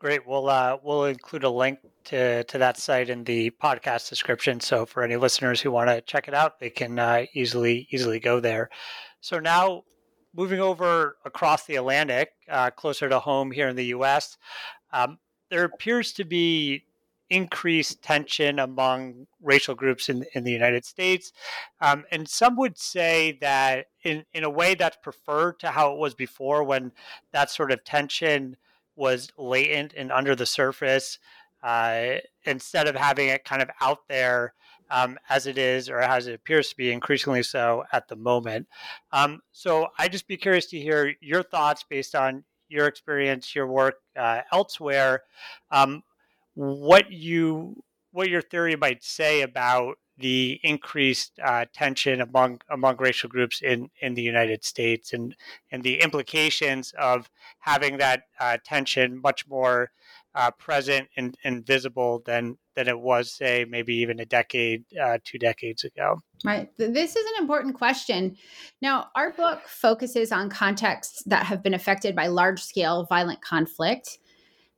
Great. 0.00 0.26
We'll 0.26 0.48
uh, 0.48 0.78
we'll 0.82 1.04
include 1.04 1.44
a 1.44 1.50
link 1.50 1.78
to 2.04 2.42
to 2.44 2.56
that 2.56 2.78
site 2.78 3.10
in 3.10 3.22
the 3.24 3.50
podcast 3.50 4.08
description. 4.08 4.58
So 4.58 4.86
for 4.86 5.02
any 5.02 5.16
listeners 5.16 5.60
who 5.60 5.70
want 5.70 5.90
to 5.90 6.00
check 6.00 6.26
it 6.26 6.32
out, 6.32 6.58
they 6.58 6.70
can 6.70 6.98
uh, 6.98 7.26
easily 7.34 7.86
easily 7.90 8.18
go 8.18 8.40
there. 8.40 8.70
So 9.20 9.38
now 9.40 9.84
moving 10.34 10.58
over 10.58 11.18
across 11.26 11.66
the 11.66 11.76
Atlantic, 11.76 12.30
uh, 12.48 12.70
closer 12.70 13.10
to 13.10 13.18
home 13.18 13.50
here 13.50 13.68
in 13.68 13.76
the 13.76 13.84
U.S., 13.86 14.38
um, 14.90 15.18
there 15.50 15.64
appears 15.64 16.14
to 16.14 16.24
be 16.24 16.84
increased 17.28 18.02
tension 18.02 18.58
among 18.58 19.26
racial 19.42 19.74
groups 19.74 20.08
in, 20.08 20.24
in 20.34 20.44
the 20.44 20.50
United 20.50 20.86
States. 20.86 21.30
Um, 21.82 22.04
and 22.10 22.26
some 22.26 22.56
would 22.56 22.78
say 22.78 23.36
that 23.42 23.88
in, 24.02 24.24
in 24.32 24.44
a 24.44 24.50
way 24.50 24.74
that's 24.74 24.96
preferred 25.02 25.60
to 25.60 25.68
how 25.68 25.92
it 25.92 25.98
was 25.98 26.14
before 26.14 26.64
when 26.64 26.92
that 27.32 27.50
sort 27.50 27.70
of 27.70 27.84
tension 27.84 28.56
was 29.00 29.32
latent 29.38 29.94
and 29.96 30.12
under 30.12 30.36
the 30.36 30.44
surface 30.44 31.18
uh, 31.62 32.16
instead 32.44 32.86
of 32.86 32.94
having 32.94 33.28
it 33.28 33.44
kind 33.44 33.62
of 33.62 33.70
out 33.80 34.06
there 34.08 34.52
um, 34.90 35.18
as 35.30 35.46
it 35.46 35.56
is 35.56 35.88
or 35.88 36.00
as 36.00 36.26
it 36.26 36.34
appears 36.34 36.68
to 36.68 36.76
be 36.76 36.92
increasingly 36.92 37.42
so 37.42 37.84
at 37.92 38.08
the 38.08 38.16
moment. 38.16 38.68
Um, 39.10 39.40
so 39.52 39.88
I'd 39.98 40.12
just 40.12 40.28
be 40.28 40.36
curious 40.36 40.66
to 40.66 40.78
hear 40.78 41.14
your 41.20 41.42
thoughts 41.42 41.84
based 41.88 42.14
on 42.14 42.44
your 42.68 42.86
experience, 42.86 43.54
your 43.54 43.66
work 43.66 43.94
uh, 44.16 44.42
elsewhere, 44.52 45.22
um, 45.70 46.02
what 46.54 47.10
you 47.10 47.82
what 48.12 48.28
your 48.28 48.42
theory 48.42 48.76
might 48.76 49.02
say 49.04 49.42
about 49.42 49.96
the 50.20 50.60
increased 50.62 51.32
uh, 51.42 51.64
tension 51.72 52.20
among 52.20 52.60
among 52.70 52.96
racial 52.98 53.28
groups 53.28 53.60
in, 53.62 53.90
in 54.00 54.14
the 54.14 54.22
United 54.22 54.64
States 54.64 55.12
and 55.12 55.34
and 55.72 55.82
the 55.82 56.00
implications 56.00 56.92
of 56.98 57.28
having 57.58 57.98
that 57.98 58.22
uh, 58.38 58.58
tension 58.64 59.20
much 59.20 59.46
more 59.48 59.90
uh, 60.34 60.50
present 60.52 61.08
and, 61.16 61.36
and 61.44 61.66
visible 61.66 62.22
than 62.24 62.56
than 62.76 62.86
it 62.86 62.98
was 62.98 63.32
say 63.32 63.64
maybe 63.68 63.94
even 63.96 64.20
a 64.20 64.26
decade 64.26 64.84
uh, 65.02 65.18
two 65.24 65.38
decades 65.38 65.84
ago. 65.84 66.20
Right. 66.44 66.70
This 66.76 67.16
is 67.16 67.24
an 67.36 67.42
important 67.42 67.74
question. 67.74 68.36
Now, 68.80 69.08
our 69.14 69.32
book 69.32 69.62
focuses 69.66 70.32
on 70.32 70.48
contexts 70.48 71.22
that 71.24 71.46
have 71.46 71.62
been 71.62 71.74
affected 71.74 72.14
by 72.14 72.28
large 72.28 72.62
scale 72.62 73.04
violent 73.04 73.42
conflict. 73.42 74.18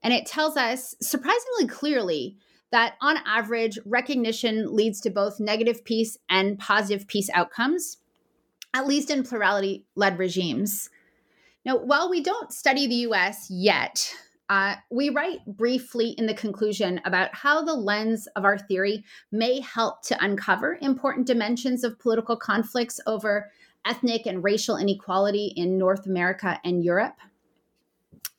And 0.03 0.13
it 0.13 0.27
tells 0.27 0.57
us 0.57 0.97
surprisingly 1.01 1.69
clearly 1.69 2.39
that 2.73 2.95
on 3.01 3.19
average, 3.25 3.79
recognition 3.85 4.75
leads 4.75 5.01
to 5.03 5.11
both 5.11 5.39
negative 5.39 5.85
peace 5.85 6.19
and 6.29 6.59
positive 6.59 7.07
peace 7.07 7.31
outcomes, 7.33 7.99
at 8.75 8.87
least 8.87 9.11
in 9.11 9.23
plurality 9.23 9.85
led 9.95 10.19
regimes. 10.19 10.91
Now, 11.65 11.77
while 11.77 12.11
we 12.11 12.23
don't 12.23 12.53
study 12.53 12.87
the 12.87 13.07
US 13.13 13.49
yet, 13.49 14.13
uh, 14.49 14.75
we 14.91 15.11
write 15.11 15.45
briefly 15.47 16.11
in 16.19 16.27
the 16.27 16.35
conclusion 16.35 17.01
about 17.05 17.35
how 17.35 17.63
the 17.63 17.75
lens 17.75 18.27
of 18.37 18.45
our 18.45 18.59
theory 18.59 19.05
may 19.31 19.61
help 19.61 20.03
to 20.03 20.25
uncover 20.25 20.79
important 20.83 21.27
dimensions 21.27 21.85
of 21.85 21.99
political 21.99 22.37
conflicts 22.37 23.01
over 23.07 23.51
ethnic 23.87 24.27
and 24.27 24.43
racial 24.43 24.77
inequality 24.77 25.53
in 25.57 25.79
North 25.79 26.07
America 26.07 26.59
and 26.65 26.85
Europe 26.85 27.17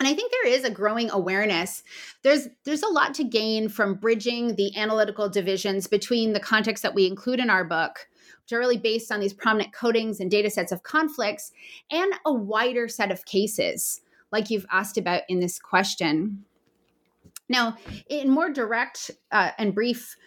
and 0.03 0.11
i 0.11 0.15
think 0.15 0.31
there 0.31 0.51
is 0.51 0.65
a 0.65 0.69
growing 0.69 1.09
awareness. 1.11 1.81
There's 2.23 2.49
there's 2.65 2.83
a 2.83 2.89
lot 2.89 3.13
to 3.15 3.23
gain 3.23 3.69
from 3.69 3.95
bridging 3.95 4.55
the 4.55 4.75
analytical 4.75 5.29
divisions 5.29 5.87
between 5.87 6.33
the 6.33 6.41
context 6.41 6.83
that 6.83 6.93
we 6.93 7.07
include 7.07 7.39
in 7.39 7.49
our 7.49 7.63
book 7.63 8.07
which 8.43 8.51
are 8.51 8.59
really 8.59 8.77
based 8.77 9.09
on 9.09 9.21
these 9.21 9.33
prominent 9.33 9.73
codings 9.73 10.19
and 10.19 10.29
data 10.29 10.49
sets 10.49 10.73
of 10.73 10.83
conflicts 10.83 11.53
and 11.89 12.11
a 12.25 12.33
wider 12.33 12.89
set 12.89 13.11
of 13.11 13.23
cases 13.23 14.01
like 14.31 14.49
you've 14.49 14.65
asked 14.71 14.97
about 14.97 15.21
in 15.29 15.39
this 15.39 15.57
question. 15.57 16.43
Now 17.47 17.77
in 18.09 18.29
more 18.29 18.49
direct 18.49 19.11
uh, 19.31 19.51
and 19.57 19.73
brief 19.73 20.17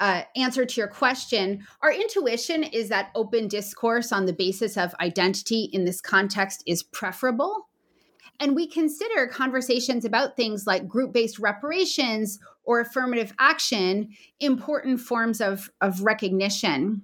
uh, 0.00 0.22
answer 0.34 0.64
to 0.64 0.80
your 0.80 0.88
question, 0.88 1.64
our 1.80 1.92
intuition 1.92 2.64
is 2.64 2.88
that 2.88 3.10
open 3.14 3.46
discourse 3.46 4.10
on 4.10 4.26
the 4.26 4.32
basis 4.32 4.76
of 4.76 4.92
identity 5.00 5.70
in 5.72 5.84
this 5.84 6.00
context 6.00 6.64
is 6.66 6.82
preferable 6.82 7.68
and 8.40 8.56
we 8.56 8.66
consider 8.66 9.26
conversations 9.26 10.04
about 10.04 10.36
things 10.36 10.66
like 10.66 10.88
group 10.88 11.12
based 11.12 11.38
reparations 11.38 12.38
or 12.64 12.80
affirmative 12.80 13.32
action 13.38 14.10
important 14.40 15.00
forms 15.00 15.40
of, 15.40 15.70
of 15.80 16.02
recognition. 16.02 17.02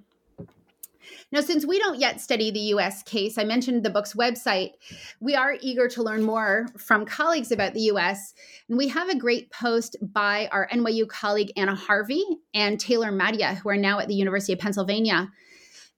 Now, 1.31 1.41
since 1.41 1.67
we 1.67 1.79
don't 1.79 1.99
yet 1.99 2.21
study 2.21 2.51
the 2.51 2.73
US 2.75 3.03
case, 3.03 3.37
I 3.37 3.45
mentioned 3.45 3.83
the 3.83 3.91
book's 3.91 4.15
website. 4.15 4.73
We 5.21 5.35
are 5.35 5.59
eager 5.61 5.87
to 5.89 6.03
learn 6.03 6.23
more 6.23 6.67
from 6.79 7.05
colleagues 7.05 7.53
about 7.53 7.75
the 7.75 7.83
US. 7.93 8.35
And 8.69 8.79
we 8.79 8.89
have 8.89 9.09
a 9.09 9.19
great 9.19 9.51
post 9.51 9.97
by 10.01 10.49
our 10.53 10.69
NYU 10.69 11.07
colleague 11.07 11.53
Anna 11.57 11.75
Harvey 11.75 12.25
and 12.55 12.81
Taylor 12.81 13.13
Mattia, 13.13 13.57
who 13.57 13.69
are 13.69 13.77
now 13.77 13.99
at 13.99 14.09
the 14.09 14.15
University 14.15 14.55
of 14.55 14.59
Pennsylvania, 14.59 15.31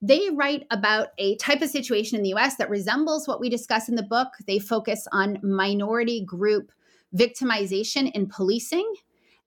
they 0.01 0.29
write 0.31 0.65
about 0.71 1.09
a 1.17 1.35
type 1.37 1.61
of 1.61 1.69
situation 1.69 2.17
in 2.17 2.23
the 2.23 2.33
US 2.33 2.55
that 2.55 2.69
resembles 2.69 3.27
what 3.27 3.39
we 3.39 3.49
discuss 3.49 3.87
in 3.87 3.95
the 3.95 4.03
book. 4.03 4.29
They 4.47 4.59
focus 4.59 5.07
on 5.11 5.39
minority 5.43 6.25
group 6.25 6.71
victimization 7.15 8.11
in 8.11 8.27
policing 8.27 8.93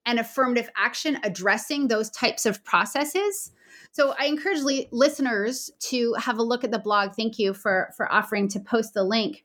and 0.06 0.18
affirmative 0.18 0.70
action 0.76 1.18
addressing 1.24 1.88
those 1.88 2.10
types 2.10 2.46
of 2.46 2.62
processes. 2.62 3.52
So 3.90 4.14
I 4.18 4.26
encourage 4.26 4.60
li- 4.60 4.88
listeners 4.92 5.70
to 5.90 6.14
have 6.14 6.38
a 6.38 6.42
look 6.42 6.62
at 6.62 6.70
the 6.70 6.78
blog. 6.78 7.14
Thank 7.14 7.38
you 7.38 7.54
for 7.54 7.90
for 7.96 8.10
offering 8.12 8.48
to 8.48 8.60
post 8.60 8.94
the 8.94 9.04
link 9.04 9.44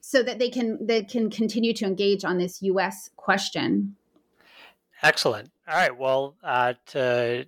so 0.00 0.22
that 0.22 0.38
they 0.38 0.50
can 0.50 0.84
they 0.84 1.04
can 1.04 1.30
continue 1.30 1.72
to 1.74 1.86
engage 1.86 2.24
on 2.24 2.38
this 2.38 2.60
US 2.62 3.10
question. 3.16 3.96
Excellent. 5.02 5.50
All 5.66 5.76
right. 5.76 5.96
Well, 5.96 6.36
uh, 6.42 6.74
to 6.88 7.46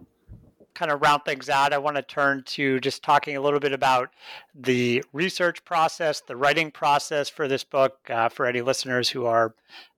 kind 0.75 0.91
of 0.91 1.03
round 1.03 1.25
things 1.25 1.49
out, 1.49 1.73
I 1.73 1.79
want 1.79 1.97
to 1.97 2.03
turn 2.03 2.43
to 2.47 2.81
just 2.81 3.03
talking 3.03 3.37
a 3.37 3.41
little 3.41 3.61
bit 3.61 3.73
about 3.73 4.11
the 4.55 5.05
research 5.13 5.65
process, 5.65 6.21
the 6.21 6.37
writing 6.37 6.71
process 6.71 7.29
for 7.29 7.49
this 7.49 7.65
book. 7.65 7.99
Uh, 8.09 8.29
for 8.29 8.47
any 8.47 8.61
listeners 8.61 9.09
who 9.09 9.27
are, 9.27 9.55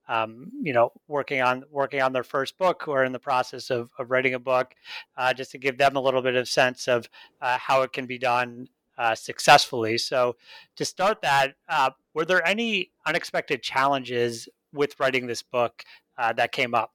um, 0.07 0.51
you 0.61 0.73
know, 0.73 0.91
working 1.07 1.41
on 1.41 1.63
working 1.71 2.01
on 2.01 2.13
their 2.13 2.23
first 2.23 2.57
book, 2.57 2.81
who 2.83 2.91
are 2.91 3.03
in 3.03 3.11
the 3.11 3.19
process 3.19 3.69
of, 3.69 3.89
of 3.97 4.11
writing 4.11 4.33
a 4.33 4.39
book, 4.39 4.75
uh, 5.17 5.33
just 5.33 5.51
to 5.51 5.57
give 5.57 5.77
them 5.77 5.95
a 5.95 6.01
little 6.01 6.21
bit 6.21 6.35
of 6.35 6.47
sense 6.47 6.87
of 6.87 7.09
uh, 7.41 7.57
how 7.57 7.81
it 7.81 7.93
can 7.93 8.05
be 8.05 8.17
done 8.17 8.67
uh, 8.97 9.15
successfully. 9.15 9.97
So, 9.97 10.35
to 10.75 10.85
start 10.85 11.21
that, 11.21 11.55
uh, 11.67 11.91
were 12.13 12.25
there 12.25 12.45
any 12.47 12.91
unexpected 13.05 13.61
challenges 13.61 14.47
with 14.73 14.99
writing 14.99 15.27
this 15.27 15.41
book 15.41 15.83
uh, 16.17 16.33
that 16.33 16.51
came 16.51 16.73
up? 16.73 16.94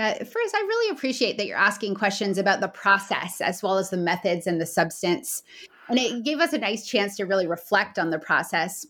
Uh, 0.00 0.14
first, 0.24 0.54
I 0.54 0.60
really 0.60 0.90
appreciate 0.96 1.36
that 1.36 1.46
you're 1.46 1.58
asking 1.58 1.94
questions 1.94 2.38
about 2.38 2.60
the 2.60 2.68
process 2.68 3.40
as 3.42 3.62
well 3.62 3.76
as 3.76 3.90
the 3.90 3.98
methods 3.98 4.46
and 4.46 4.58
the 4.58 4.64
substance. 4.64 5.42
And 5.88 5.98
it 5.98 6.24
gave 6.24 6.38
us 6.38 6.54
a 6.54 6.58
nice 6.58 6.86
chance 6.86 7.16
to 7.16 7.26
really 7.26 7.46
reflect 7.46 7.98
on 7.98 8.08
the 8.08 8.18
process. 8.18 8.86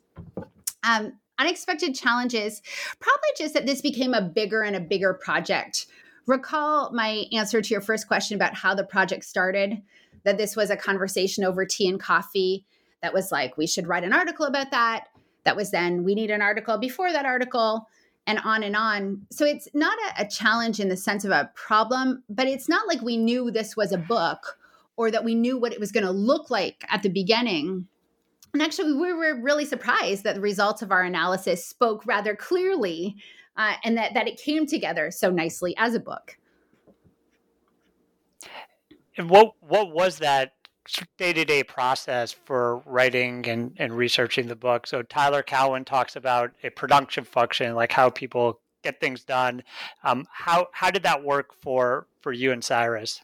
Um, 0.85 1.14
unexpected 1.38 1.94
challenges, 1.94 2.62
probably 3.01 3.31
just 3.37 3.55
that 3.55 3.66
this 3.66 3.81
became 3.81 4.14
a 4.14 4.23
bigger 4.23 4.62
and 4.62 4.77
a 4.77 4.81
bigger 4.81 5.14
project. 5.14 5.87
Recall 6.27 6.92
my 6.92 7.25
answer 7.33 7.61
to 7.61 7.70
your 7.70 7.81
first 7.81 8.07
question 8.07 8.37
about 8.37 8.55
how 8.55 8.75
the 8.75 8.85
project 8.85 9.25
started, 9.25 9.83
that 10.25 10.38
this 10.38 10.55
was 10.55 10.70
a 10.70 10.77
conversation 10.77 11.42
over 11.44 11.64
tea 11.64 11.88
and 11.88 11.99
coffee 11.99 12.64
that 13.03 13.12
was 13.12 13.33
like, 13.33 13.57
we 13.57 13.66
should 13.66 13.88
write 13.88 14.05
an 14.05 14.12
article 14.12 14.46
about 14.46 14.70
that. 14.70 15.07
That 15.44 15.57
was 15.57 15.70
then, 15.70 16.05
we 16.05 16.14
need 16.14 16.31
an 16.31 16.42
article 16.42 16.79
before 16.79 17.11
that 17.11 17.25
article 17.25 17.88
and 18.31 18.38
on 18.45 18.62
and 18.62 18.77
on. 18.77 19.27
So 19.31 19.45
it's 19.45 19.69
not 19.75 19.99
a, 19.99 20.23
a, 20.23 20.29
challenge 20.29 20.79
in 20.79 20.88
the 20.88 20.97
sense 20.97 21.25
of 21.25 21.33
a 21.33 21.51
problem, 21.55 22.23
but 22.29 22.47
it's 22.47 22.69
not 22.69 22.87
like 22.87 23.03
we 23.03 23.16
knew 23.16 23.51
this 23.51 23.77
was 23.77 23.93
a 23.93 23.99
book 23.99 24.57
or 24.97 25.11
that 25.11 25.25
we 25.25 25.35
knew 25.35 25.59
what 25.59 25.73
it 25.73 25.81
was 25.81 25.90
going 25.90 26.07
to 26.07 26.12
look 26.12 26.49
like 26.49 26.85
at 26.88 27.03
the 27.03 27.09
beginning. 27.09 27.87
And 28.53 28.62
actually, 28.62 28.93
we 28.93 29.12
were 29.12 29.40
really 29.40 29.64
surprised 29.64 30.25
that 30.25 30.37
the 30.37 30.40
results 30.40 30.81
of 30.81 30.93
our 30.93 31.03
analysis 31.03 31.66
spoke 31.66 32.07
rather 32.07 32.37
clearly 32.37 33.16
uh, 33.57 33.75
and 33.85 33.97
that, 33.97 34.14
that 34.14 34.29
it 34.29 34.38
came 34.38 34.66
together 34.66 35.11
so 35.11 35.31
nicely 35.31 35.75
as 35.77 35.95
a 35.95 36.01
book. 36.01 36.38
And 39.16 39.29
what 39.29 39.55
what 39.61 39.93
was 39.93 40.19
that 40.19 40.53
day 41.19 41.33
to 41.33 41.45
day 41.45 41.62
process 41.62 42.33
for 42.33 42.79
writing 42.87 43.47
and, 43.49 43.75
and 43.79 43.97
researching 43.97 44.47
the 44.47 44.57
book. 44.57 44.87
So 44.87 45.03
Tyler 45.03 45.43
Cowen 45.43 45.85
talks 45.85 46.16
about 46.16 46.53
a 46.62 46.71
production 46.71 47.25
function, 47.25 47.75
like 47.75 47.93
how 47.93 48.11
people 48.11 48.61
get 48.83 49.01
things 49.01 49.25
done. 49.25 49.62
Um, 50.05 50.27
how 50.31 50.69
how 50.73 50.90
did 50.90 51.03
that 51.03 51.23
work 51.23 51.53
for 51.55 52.07
for 52.21 52.33
you 52.33 52.53
and 52.53 52.64
Cyrus? 52.64 53.21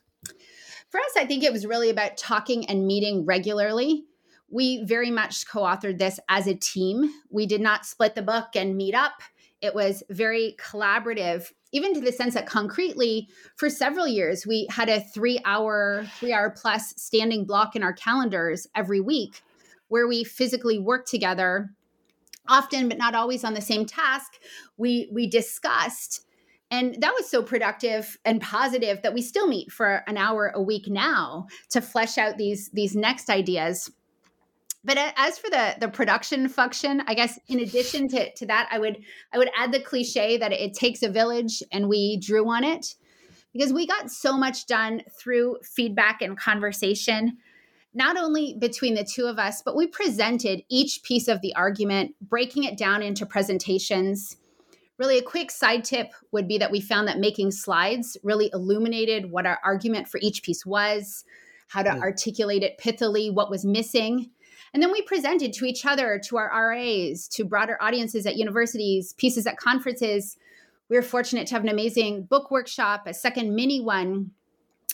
For 0.89 1.01
us, 1.01 1.13
I 1.17 1.27
think 1.27 1.43
it 1.43 1.53
was 1.53 1.67
really 1.67 1.91
about 1.91 2.17
talking 2.17 2.67
and 2.67 2.87
meeting 2.87 3.25
regularly. 3.25 4.05
We 4.49 4.85
very 4.85 5.11
much 5.11 5.47
co-authored 5.49 5.99
this 5.99 6.21
as 6.29 6.47
a 6.47 6.55
team. 6.55 7.11
We 7.31 7.47
did 7.47 7.61
not 7.61 7.85
split 7.85 8.15
the 8.15 8.23
book 8.23 8.55
and 8.55 8.77
meet 8.77 8.95
up. 8.95 9.15
It 9.61 9.75
was 9.75 10.03
very 10.11 10.57
collaborative 10.59 11.51
even 11.73 11.93
to 11.95 12.01
the 12.01 12.13
sense 12.13 12.35
that 12.35 12.47
concretely 12.47 13.29
for 13.57 13.69
several 13.69 14.07
years 14.07 14.47
we 14.47 14.67
had 14.71 14.89
a 14.89 15.01
three 15.01 15.41
hour 15.45 16.07
three 16.19 16.33
hour 16.33 16.51
plus 16.51 16.95
standing 16.97 17.45
block 17.45 17.77
in 17.77 17.83
our 17.83 17.93
calendars 17.93 18.67
every 18.75 19.01
week 19.01 19.43
where 19.89 20.07
we 20.07 20.25
physically 20.25 20.79
worked 20.79 21.09
together 21.09 21.71
often 22.49 22.89
but 22.89 22.99
not 22.99 23.15
always 23.15 23.45
on 23.45 23.55
the 23.55 23.61
same 23.61 23.85
task 23.85 24.33
we 24.77 25.09
we 25.13 25.29
discussed. 25.29 26.23
And 26.69 26.97
that 27.01 27.15
was 27.15 27.31
so 27.31 27.45
productive 27.45 28.19
and 28.25 28.41
positive 28.41 29.01
that 29.03 29.15
we 29.15 29.23
still 29.23 29.47
meet 29.47 29.71
for 29.71 30.03
an 30.09 30.17
hour 30.17 30.51
a 30.53 30.61
week 30.61 30.89
now 30.89 31.47
to 31.71 31.81
flesh 31.81 32.19
out 32.19 32.39
these 32.39 32.71
these 32.71 32.97
next 32.97 33.31
ideas 33.31 33.91
but 34.87 34.97
as 35.17 35.37
for 35.37 35.51
the 35.51 35.75
the 35.81 35.89
production 35.89 36.49
function 36.49 37.03
i 37.07 37.13
guess 37.13 37.39
in 37.49 37.61
addition 37.61 38.09
to, 38.09 38.33
to 38.35 38.47
that 38.47 38.67
i 38.71 38.79
would 38.79 38.99
i 39.35 39.39
would 39.39 39.51
add 39.59 39.73
the 39.73 39.81
cliche 39.81 40.39
that 40.39 40.53
it 40.53 40.73
takes 40.73 41.03
a 41.03 41.11
village 41.11 41.63
and 41.73 41.89
we 41.89 42.19
drew 42.19 42.49
on 42.49 42.65
it 42.65 42.95
because 43.53 43.73
we 43.73 43.87
got 43.87 44.11
so 44.11 44.37
much 44.37 44.67
done 44.67 45.03
through 45.19 45.59
feedback 45.63 46.23
and 46.23 46.39
conversation 46.39 47.37
not 47.93 48.19
only 48.19 48.55
between 48.59 48.95
the 48.95 49.05
two 49.05 49.27
of 49.27 49.39
us 49.39 49.61
but 49.63 49.77
we 49.77 49.87
presented 49.87 50.63
each 50.71 51.03
piece 51.03 51.29
of 51.29 51.43
the 51.43 51.55
argument 51.55 52.15
breaking 52.21 52.65
it 52.65 52.79
down 52.79 53.03
into 53.03 53.27
presentations 53.27 54.37
really 54.99 55.19
a 55.19 55.23
quick 55.23 55.51
side 55.51 55.85
tip 55.85 56.13
would 56.33 56.49
be 56.49 56.57
that 56.57 56.71
we 56.71 56.81
found 56.81 57.07
that 57.07 57.19
making 57.19 57.51
slides 57.51 58.17
really 58.23 58.51
illuminated 58.55 59.31
what 59.31 59.45
our 59.45 59.59
argument 59.65 60.09
for 60.09 60.19
each 60.23 60.43
piece 60.43 60.65
was 60.65 61.25
how 61.69 61.83
to 61.83 61.91
mm. 61.91 62.01
articulate 62.01 62.63
it 62.63 62.79
pithily 62.79 63.33
what 63.33 63.51
was 63.51 63.65
missing 63.65 64.31
and 64.77 64.83
then 64.83 64.93
we 64.93 65.01
presented 65.01 65.55
to 65.55 65.65
each 65.65 65.87
other, 65.87 66.21
to 66.27 66.37
our 66.37 66.51
RAs, 66.69 67.29
to 67.29 67.47
broader 67.47 67.79
audiences 67.81 68.27
at 68.27 68.37
universities, 68.37 69.15
pieces 69.15 69.47
at 69.47 69.57
conferences. 69.57 70.37
We 70.91 70.97
were 70.97 71.03
fortunate 71.03 71.47
to 71.47 71.55
have 71.55 71.63
an 71.63 71.71
amazing 71.71 72.25
book 72.25 72.51
workshop, 72.51 73.07
a 73.07 73.15
second 73.15 73.55
mini 73.55 73.81
one. 73.81 74.33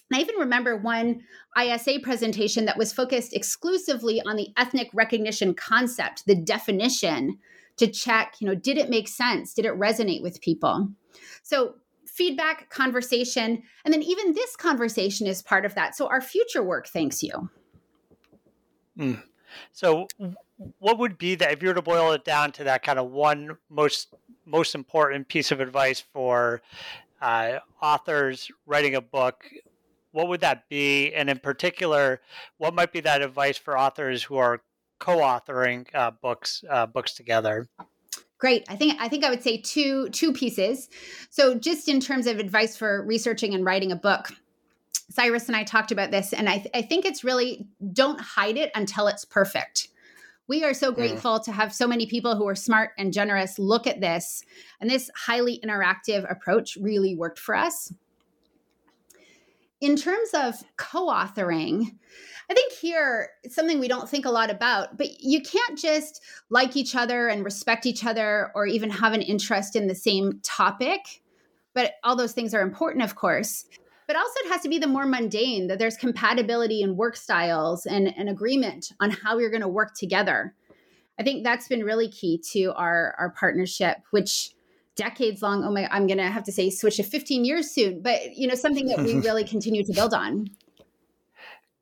And 0.08 0.12
I 0.12 0.20
even 0.20 0.36
remember 0.36 0.76
one 0.76 1.22
ISA 1.60 1.98
presentation 2.00 2.64
that 2.66 2.78
was 2.78 2.92
focused 2.92 3.34
exclusively 3.34 4.22
on 4.24 4.36
the 4.36 4.50
ethnic 4.56 4.88
recognition 4.94 5.52
concept, 5.52 6.26
the 6.26 6.36
definition 6.36 7.40
to 7.78 7.88
check, 7.88 8.36
you 8.38 8.46
know, 8.46 8.54
did 8.54 8.78
it 8.78 8.88
make 8.88 9.08
sense? 9.08 9.52
Did 9.52 9.66
it 9.66 9.72
resonate 9.72 10.22
with 10.22 10.40
people? 10.40 10.90
So 11.42 11.74
feedback, 12.06 12.70
conversation, 12.70 13.60
and 13.84 13.92
then 13.92 14.04
even 14.04 14.32
this 14.32 14.54
conversation 14.54 15.26
is 15.26 15.42
part 15.42 15.64
of 15.64 15.74
that. 15.74 15.96
So 15.96 16.06
our 16.06 16.20
future 16.20 16.62
work 16.62 16.86
thanks 16.86 17.20
you. 17.20 17.50
Mm. 18.96 19.20
So, 19.72 20.06
what 20.78 20.98
would 20.98 21.18
be 21.18 21.34
that 21.36 21.52
if 21.52 21.62
you 21.62 21.68
were 21.68 21.74
to 21.74 21.82
boil 21.82 22.12
it 22.12 22.24
down 22.24 22.52
to 22.52 22.64
that 22.64 22.82
kind 22.82 22.98
of 22.98 23.10
one 23.10 23.56
most 23.68 24.14
most 24.46 24.74
important 24.74 25.28
piece 25.28 25.50
of 25.50 25.60
advice 25.60 26.00
for 26.00 26.62
uh, 27.20 27.58
authors 27.80 28.50
writing 28.66 28.94
a 28.94 29.00
book? 29.00 29.44
What 30.12 30.28
would 30.28 30.40
that 30.40 30.68
be? 30.68 31.12
And 31.14 31.30
in 31.30 31.38
particular, 31.38 32.20
what 32.58 32.74
might 32.74 32.92
be 32.92 33.00
that 33.00 33.22
advice 33.22 33.56
for 33.56 33.78
authors 33.78 34.22
who 34.22 34.36
are 34.36 34.60
co-authoring 34.98 35.86
uh, 35.94 36.10
books 36.10 36.62
uh, 36.68 36.86
books 36.86 37.14
together? 37.14 37.66
Great. 38.38 38.64
I 38.68 38.76
think 38.76 39.00
I 39.00 39.08
think 39.08 39.24
I 39.24 39.30
would 39.30 39.42
say 39.42 39.58
two 39.58 40.08
two 40.10 40.32
pieces. 40.32 40.88
So 41.30 41.54
just 41.54 41.88
in 41.88 42.00
terms 42.00 42.26
of 42.26 42.38
advice 42.38 42.76
for 42.76 43.04
researching 43.04 43.54
and 43.54 43.64
writing 43.64 43.92
a 43.92 43.96
book, 43.96 44.30
Cyrus 45.12 45.46
and 45.46 45.56
I 45.56 45.64
talked 45.64 45.92
about 45.92 46.10
this, 46.10 46.32
and 46.32 46.48
I, 46.48 46.58
th- 46.58 46.70
I 46.74 46.82
think 46.82 47.04
it's 47.04 47.22
really 47.22 47.66
don't 47.92 48.20
hide 48.20 48.56
it 48.56 48.70
until 48.74 49.06
it's 49.08 49.24
perfect. 49.24 49.88
We 50.48 50.64
are 50.64 50.74
so 50.74 50.90
mm. 50.90 50.96
grateful 50.96 51.38
mm. 51.38 51.44
to 51.44 51.52
have 51.52 51.74
so 51.74 51.86
many 51.86 52.06
people 52.06 52.36
who 52.36 52.48
are 52.48 52.54
smart 52.54 52.90
and 52.98 53.12
generous 53.12 53.58
look 53.58 53.86
at 53.86 54.00
this. 54.00 54.42
And 54.80 54.90
this 54.90 55.10
highly 55.14 55.60
interactive 55.64 56.30
approach 56.30 56.76
really 56.80 57.14
worked 57.14 57.38
for 57.38 57.54
us. 57.54 57.92
In 59.80 59.96
terms 59.96 60.30
of 60.34 60.54
co 60.76 61.08
authoring, 61.08 61.96
I 62.50 62.54
think 62.54 62.72
here 62.72 63.30
it's 63.42 63.54
something 63.54 63.80
we 63.80 63.88
don't 63.88 64.08
think 64.08 64.26
a 64.26 64.30
lot 64.30 64.50
about, 64.50 64.96
but 64.96 65.20
you 65.20 65.42
can't 65.42 65.78
just 65.78 66.22
like 66.50 66.76
each 66.76 66.94
other 66.94 67.28
and 67.28 67.44
respect 67.44 67.86
each 67.86 68.04
other 68.04 68.50
or 68.54 68.66
even 68.66 68.90
have 68.90 69.12
an 69.12 69.22
interest 69.22 69.74
in 69.74 69.88
the 69.88 69.94
same 69.94 70.40
topic. 70.42 71.22
But 71.74 71.94
all 72.04 72.14
those 72.14 72.32
things 72.32 72.54
are 72.54 72.60
important, 72.60 73.02
of 73.02 73.14
course 73.14 73.64
but 74.12 74.18
also 74.18 74.40
it 74.44 74.52
has 74.52 74.60
to 74.60 74.68
be 74.68 74.78
the 74.78 74.86
more 74.86 75.06
mundane 75.06 75.68
that 75.68 75.78
there's 75.78 75.96
compatibility 75.96 76.82
in 76.82 76.96
work 76.96 77.16
styles 77.16 77.86
and 77.86 78.08
an 78.08 78.28
agreement 78.28 78.92
on 79.00 79.10
how 79.10 79.38
you're 79.38 79.48
going 79.48 79.62
to 79.62 79.68
work 79.68 79.94
together. 79.94 80.54
I 81.18 81.22
think 81.22 81.44
that's 81.44 81.66
been 81.66 81.82
really 81.82 82.10
key 82.10 82.38
to 82.52 82.74
our 82.74 83.14
our 83.18 83.30
partnership 83.30 83.96
which 84.10 84.50
decades 84.96 85.40
long 85.40 85.64
oh 85.64 85.70
my 85.70 85.88
i'm 85.90 86.06
going 86.06 86.18
to 86.18 86.28
have 86.28 86.44
to 86.44 86.52
say 86.52 86.68
switch 86.68 86.96
to 86.96 87.02
15 87.02 87.46
years 87.46 87.70
soon 87.70 88.02
but 88.02 88.36
you 88.36 88.46
know 88.46 88.54
something 88.54 88.84
that 88.88 88.98
we 88.98 89.14
really 89.20 89.44
continue 89.44 89.82
to 89.82 89.92
build 89.94 90.12
on. 90.12 90.48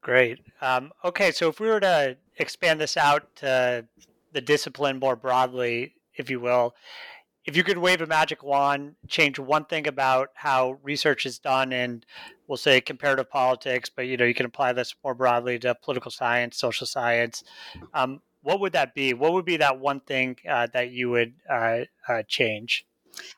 Great. 0.01 0.39
Um, 0.61 0.93
okay 1.05 1.33
so 1.33 1.49
if 1.49 1.59
we 1.59 1.67
were 1.67 1.81
to 1.81 2.17
expand 2.37 2.81
this 2.81 2.97
out 2.97 3.35
to 3.37 3.85
the 4.33 4.41
discipline 4.41 5.01
more 5.01 5.17
broadly 5.17 5.95
if 6.15 6.31
you 6.31 6.39
will 6.39 6.77
if 7.45 7.57
you 7.57 7.65
could 7.65 7.79
wave 7.79 8.01
a 8.01 8.07
magic 8.07 8.43
wand, 8.43 8.97
change 9.09 9.39
one 9.39 9.65
thing 9.65 9.87
about 9.87 10.29
how 10.35 10.79
research 10.83 11.25
is 11.27 11.39
done 11.39 11.73
and 11.73 12.05
we'll 12.47 12.57
say, 12.57 12.81
comparative 12.81 13.31
politics, 13.31 13.91
but 13.95 14.07
you 14.07 14.17
know 14.17 14.25
you 14.25 14.35
can 14.35 14.47
apply 14.47 14.73
this 14.73 14.95
more 15.03 15.15
broadly 15.15 15.59
to 15.59 15.75
political 15.75 16.11
science, 16.11 16.59
social 16.59 16.87
science. 16.87 17.43
Um, 17.95 18.21
what 18.43 18.61
would 18.61 18.73
that 18.73 18.95
be? 18.95 19.15
What 19.15 19.33
would 19.33 19.45
be 19.45 19.59
that 19.59 19.79
one 19.79 20.01
thing 20.01 20.37
uh, 20.49 20.67
that 20.73 20.91
you 20.91 21.11
would 21.11 21.35
uh, 21.49 21.81
uh, 22.09 22.23
change? 22.27 22.87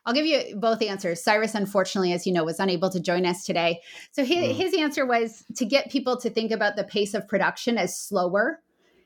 I'll 0.05 0.13
give 0.13 0.25
you 0.25 0.55
both 0.55 0.81
answers. 0.81 1.23
Cyrus, 1.23 1.55
unfortunately, 1.55 2.13
as 2.13 2.25
you 2.25 2.33
know, 2.33 2.43
was 2.43 2.59
unable 2.59 2.89
to 2.89 2.99
join 2.99 3.25
us 3.25 3.43
today. 3.43 3.81
So 4.11 4.23
his, 4.23 4.37
mm. 4.37 4.55
his 4.55 4.73
answer 4.75 5.05
was 5.05 5.43
to 5.55 5.65
get 5.65 5.91
people 5.91 6.17
to 6.21 6.29
think 6.29 6.51
about 6.51 6.75
the 6.75 6.83
pace 6.83 7.13
of 7.13 7.27
production 7.27 7.77
as 7.77 7.97
slower. 7.97 8.61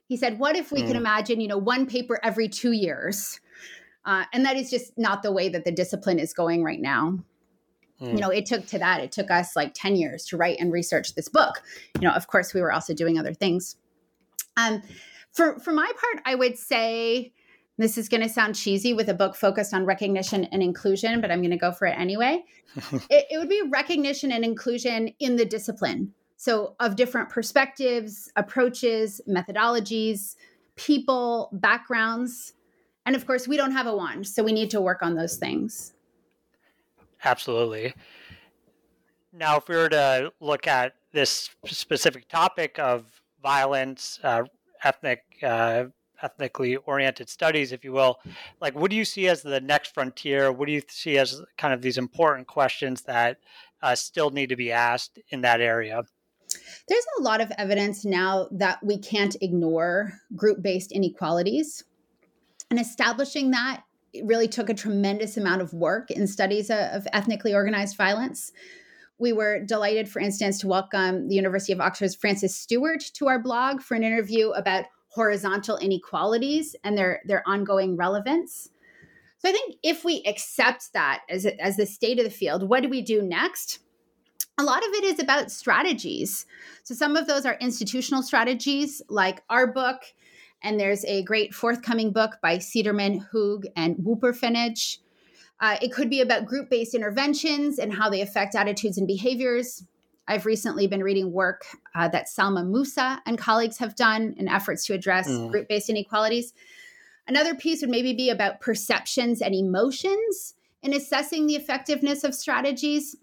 He 0.07 0.17
said, 0.17 0.39
"What 0.39 0.55
if 0.55 0.71
we 0.71 0.83
mm. 0.83 0.87
could 0.87 0.95
imagine, 0.95 1.41
you 1.41 1.47
know, 1.47 1.57
one 1.57 1.85
paper 1.85 2.19
every 2.23 2.47
two 2.47 2.71
years?" 2.71 3.39
Uh, 4.07 4.23
and 4.31 4.45
that 4.45 4.55
is 4.55 4.71
just 4.71 4.97
not 4.97 5.21
the 5.21 5.31
way 5.31 5.49
that 5.49 5.65
the 5.65 5.71
discipline 5.71 6.17
is 6.17 6.33
going 6.33 6.63
right 6.63 6.79
now. 6.79 7.19
Mm. 8.01 8.13
You 8.13 8.19
know, 8.19 8.29
it 8.29 8.45
took 8.45 8.65
to 8.67 8.79
that, 8.79 9.01
it 9.01 9.11
took 9.11 9.29
us 9.29 9.55
like 9.55 9.73
10 9.73 9.97
years 9.97 10.25
to 10.27 10.37
write 10.37 10.57
and 10.59 10.71
research 10.71 11.13
this 11.13 11.27
book. 11.27 11.61
You 11.95 12.07
know, 12.07 12.13
of 12.13 12.27
course, 12.27 12.53
we 12.53 12.61
were 12.61 12.71
also 12.71 12.93
doing 12.93 13.19
other 13.19 13.33
things. 13.33 13.75
Um, 14.55 14.81
for, 15.33 15.59
for 15.59 15.73
my 15.73 15.85
part, 15.85 16.23
I 16.25 16.35
would 16.35 16.57
say 16.57 17.33
this 17.77 17.97
is 17.97 18.07
going 18.07 18.23
to 18.23 18.29
sound 18.29 18.55
cheesy 18.55 18.93
with 18.93 19.09
a 19.09 19.13
book 19.13 19.35
focused 19.35 19.73
on 19.73 19.85
recognition 19.85 20.45
and 20.45 20.63
inclusion, 20.63 21.19
but 21.19 21.29
I'm 21.29 21.41
going 21.41 21.51
to 21.51 21.57
go 21.57 21.73
for 21.73 21.85
it 21.85 21.99
anyway. 21.99 22.45
it, 23.09 23.25
it 23.29 23.37
would 23.37 23.49
be 23.49 23.61
recognition 23.69 24.31
and 24.31 24.45
inclusion 24.45 25.09
in 25.19 25.35
the 25.35 25.45
discipline. 25.45 26.13
So, 26.37 26.75
of 26.79 26.95
different 26.95 27.29
perspectives, 27.29 28.31
approaches, 28.35 29.19
methodologies, 29.27 30.35
people, 30.75 31.49
backgrounds, 31.51 32.53
and 33.07 33.15
of 33.15 33.25
course, 33.25 33.47
we 33.47 33.55
don't 33.55 33.71
have 33.71 33.87
a 33.87 33.95
wand, 33.95 34.27
so 34.27 34.43
we 34.43 34.51
need 34.51 34.69
to 34.71 34.81
work 34.81 35.01
on 35.01 35.15
those 35.15 35.37
things. 35.37 35.93
Absolutely. 37.23 37.93
Now, 39.31 39.57
if 39.57 39.69
we 39.69 39.77
were 39.77 39.89
to 39.89 40.33
look 40.41 40.67
at 40.67 40.95
this 41.13 41.49
specific 41.65 42.27
topic 42.27 42.77
of 42.77 43.05
violence, 43.41 44.19
uh, 44.23 44.43
ethnic, 44.83 45.23
uh, 45.41 45.85
ethnically 46.21 46.75
oriented 46.75 47.29
studies, 47.29 47.71
if 47.71 47.85
you 47.85 47.93
will, 47.93 48.19
like 48.59 48.75
what 48.75 48.91
do 48.91 48.97
you 48.97 49.05
see 49.05 49.29
as 49.29 49.41
the 49.41 49.61
next 49.61 49.93
frontier? 49.93 50.51
What 50.51 50.65
do 50.65 50.73
you 50.73 50.81
see 50.89 51.17
as 51.17 51.41
kind 51.57 51.73
of 51.73 51.81
these 51.81 51.97
important 51.97 52.47
questions 52.47 53.03
that 53.03 53.37
uh, 53.81 53.95
still 53.95 54.31
need 54.31 54.49
to 54.49 54.57
be 54.57 54.73
asked 54.73 55.17
in 55.29 55.39
that 55.41 55.61
area? 55.61 56.03
There's 56.89 57.05
a 57.19 57.21
lot 57.21 57.39
of 57.39 57.51
evidence 57.57 58.03
now 58.03 58.49
that 58.51 58.83
we 58.83 58.97
can't 58.97 59.35
ignore 59.41 60.11
group 60.35 60.61
based 60.61 60.91
inequalities. 60.91 61.85
And 62.70 62.80
establishing 62.80 63.51
that 63.51 63.84
really 64.24 64.47
took 64.47 64.70
a 64.70 64.74
tremendous 64.74 65.38
amount 65.38 65.61
of 65.61 65.74
work 65.74 66.11
in 66.11 66.28
studies 66.28 66.70
of 66.70 67.07
ethnically 67.13 67.53
organized 67.53 67.97
violence. 67.97 68.51
We 69.20 69.34
were 69.34 69.63
delighted, 69.63 70.09
for 70.09 70.20
instance, 70.20 70.59
to 70.59 70.68
welcome 70.68 71.28
the 71.28 71.36
University 71.36 71.74
of 71.74 71.82
Oxford's 71.82 72.15
Frances 72.15 72.55
Stewart 72.55 73.03
to 73.13 73.28
our 73.28 73.39
blog 73.39 73.82
for 73.82 73.95
an 73.95 74.03
interview 74.03 74.49
about 74.51 74.86
horizontal 75.09 75.78
inequalities 75.78 76.76
and 76.84 76.97
their, 76.97 77.22
their 77.26 77.43
ongoing 77.47 77.95
relevance. 77.95 78.70
So 79.39 79.49
I 79.49 79.51
think 79.51 79.76
if 79.82 80.03
we 80.03 80.24
accept 80.28 80.93
that 80.93 81.22
as, 81.30 81.45
as 81.45 81.78
the 81.78 81.86
state 81.86 82.20
of 82.20 82.26
the 82.26 82.32
field, 82.32 82.68
what 82.68 82.84
do 82.84 82.89
we 82.89 83.01
do 83.01 83.22
next? 83.22 83.80
A 84.59 84.63
lot 84.63 84.86
of 84.86 84.93
it 84.93 85.03
is 85.03 85.20
about 85.20 85.51
strategies. 85.51 86.45
So 86.84 86.95
some 86.95 87.15
of 87.15 87.28
those 87.28 87.45
are 87.45 87.57
institutional 87.59 88.24
strategies, 88.24 89.01
like 89.09 89.43
our 89.49 89.68
book 89.68 90.01
and 90.63 90.79
there's 90.79 91.05
a 91.05 91.23
great 91.23 91.53
forthcoming 91.53 92.11
book 92.11 92.37
by 92.41 92.57
Cederman, 92.57 93.25
Hug, 93.31 93.65
and 93.75 93.95
Wucherpfennig. 93.97 94.97
Uh, 95.59 95.77
it 95.81 95.91
could 95.91 96.09
be 96.09 96.21
about 96.21 96.45
group 96.45 96.69
based 96.69 96.93
interventions 96.93 97.79
and 97.79 97.93
how 97.93 98.09
they 98.09 98.21
affect 98.21 98.55
attitudes 98.55 98.97
and 98.97 99.07
behaviors. 99.07 99.83
I've 100.27 100.45
recently 100.45 100.87
been 100.87 101.03
reading 101.03 101.31
work 101.31 101.65
uh, 101.95 102.09
that 102.09 102.27
Salma 102.27 102.65
Mousa 102.65 103.19
and 103.25 103.37
colleagues 103.37 103.77
have 103.77 103.95
done 103.95 104.35
in 104.37 104.47
efforts 104.47 104.85
to 104.85 104.93
address 104.93 105.29
mm. 105.29 105.49
group 105.49 105.67
based 105.67 105.89
inequalities. 105.89 106.53
Another 107.27 107.55
piece 107.55 107.81
would 107.81 107.89
maybe 107.89 108.13
be 108.13 108.29
about 108.29 108.61
perceptions 108.61 109.41
and 109.41 109.55
emotions 109.55 110.55
in 110.81 110.93
assessing 110.93 111.47
the 111.47 111.55
effectiveness 111.55 112.23
of 112.23 112.35
strategies. 112.35 113.15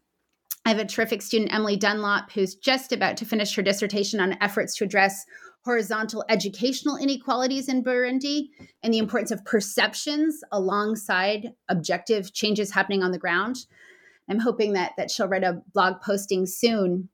I 0.66 0.70
have 0.70 0.78
a 0.78 0.84
terrific 0.84 1.20
student, 1.20 1.52
Emily 1.52 1.76
Dunlop, 1.76 2.32
who's 2.32 2.54
just 2.54 2.92
about 2.92 3.18
to 3.18 3.26
finish 3.26 3.54
her 3.54 3.62
dissertation 3.62 4.18
on 4.18 4.36
efforts 4.40 4.76
to 4.76 4.84
address 4.84 5.26
horizontal 5.64 6.24
educational 6.28 6.96
inequalities 6.96 7.68
in 7.68 7.82
Burundi 7.82 8.50
and 8.82 8.92
the 8.92 8.98
importance 8.98 9.30
of 9.30 9.44
perceptions 9.44 10.42
alongside 10.52 11.52
objective 11.68 12.32
changes 12.32 12.72
happening 12.72 13.02
on 13.02 13.12
the 13.12 13.18
ground. 13.18 13.66
I'm 14.28 14.40
hoping 14.40 14.72
that 14.74 14.92
that 14.96 15.10
she'll 15.10 15.28
write 15.28 15.44
a 15.44 15.62
blog 15.72 16.00
posting 16.02 16.46
soon. 16.46 17.08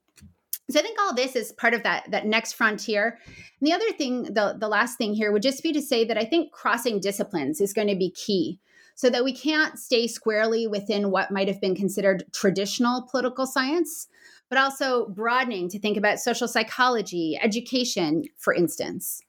So 0.71 0.79
I 0.79 0.83
think 0.83 0.99
all 0.99 1.13
this 1.13 1.35
is 1.35 1.51
part 1.53 1.73
of 1.73 1.83
that 1.83 2.09
that 2.11 2.25
next 2.25 2.53
frontier. 2.53 3.19
And 3.27 3.67
the 3.67 3.73
other 3.73 3.91
thing, 3.91 4.23
the 4.23 4.55
the 4.57 4.67
last 4.67 4.97
thing 4.97 5.13
here 5.13 5.31
would 5.31 5.41
just 5.41 5.63
be 5.63 5.71
to 5.73 5.81
say 5.81 6.05
that 6.05 6.17
I 6.17 6.25
think 6.25 6.51
crossing 6.51 6.99
disciplines 6.99 7.61
is 7.61 7.73
going 7.73 7.87
to 7.87 7.95
be 7.95 8.11
key 8.11 8.59
so 8.95 9.09
that 9.09 9.23
we 9.23 9.33
can't 9.33 9.79
stay 9.79 10.07
squarely 10.07 10.67
within 10.67 11.11
what 11.11 11.31
might 11.31 11.47
have 11.47 11.61
been 11.61 11.75
considered 11.75 12.23
traditional 12.33 13.07
political 13.09 13.47
science, 13.47 14.07
but 14.49 14.59
also 14.59 15.07
broadening 15.09 15.69
to 15.69 15.79
think 15.79 15.97
about 15.97 16.19
social 16.19 16.47
psychology, 16.47 17.39
education, 17.41 18.23
for 18.37 18.53
instance. 18.53 19.21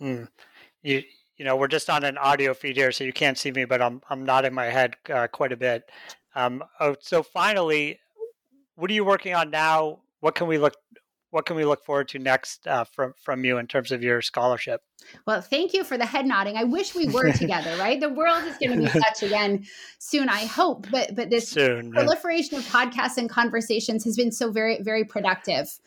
Mm. 0.00 0.28
You, 0.82 1.02
you 1.36 1.44
know, 1.44 1.56
we're 1.56 1.68
just 1.68 1.90
on 1.90 2.04
an 2.04 2.18
audio 2.18 2.54
feed 2.54 2.76
here, 2.76 2.92
so 2.92 3.02
you 3.02 3.12
can't 3.12 3.38
see 3.38 3.50
me, 3.50 3.64
but 3.64 3.82
I'm 3.82 4.02
I'm 4.10 4.24
nodding 4.24 4.54
my 4.54 4.66
head 4.66 4.94
uh, 5.12 5.26
quite 5.26 5.52
a 5.52 5.56
bit. 5.56 5.90
Um, 6.34 6.62
oh, 6.78 6.96
so 7.00 7.22
finally, 7.22 7.98
what 8.76 8.90
are 8.90 8.94
you 8.94 9.04
working 9.04 9.34
on 9.34 9.50
now? 9.50 10.00
What 10.20 10.34
can 10.34 10.46
we 10.46 10.58
look 10.58 10.74
what 11.30 11.46
can 11.46 11.54
we 11.54 11.64
look 11.64 11.84
forward 11.84 12.08
to 12.08 12.18
next 12.18 12.66
uh, 12.66 12.84
from 12.84 13.14
from 13.16 13.44
you 13.44 13.58
in 13.58 13.66
terms 13.66 13.92
of 13.92 14.02
your 14.02 14.20
scholarship? 14.20 14.82
Well, 15.26 15.40
thank 15.40 15.72
you 15.72 15.84
for 15.84 15.96
the 15.96 16.06
head 16.06 16.26
nodding. 16.26 16.56
I 16.56 16.64
wish 16.64 16.94
we 16.94 17.06
were 17.06 17.32
together, 17.32 17.76
right? 17.78 18.00
The 18.00 18.08
world 18.08 18.44
is 18.44 18.58
going 18.58 18.72
to 18.72 18.92
be 18.92 19.00
such 19.00 19.22
again 19.22 19.64
soon, 19.98 20.28
I 20.28 20.44
hope. 20.44 20.86
But 20.90 21.14
but 21.14 21.30
this 21.30 21.48
soon, 21.48 21.92
proliferation 21.92 22.58
of 22.58 22.64
podcasts 22.64 23.16
and 23.16 23.30
conversations 23.30 24.04
has 24.04 24.16
been 24.16 24.32
so 24.32 24.50
very 24.50 24.82
very 24.82 25.04
productive. 25.04 25.78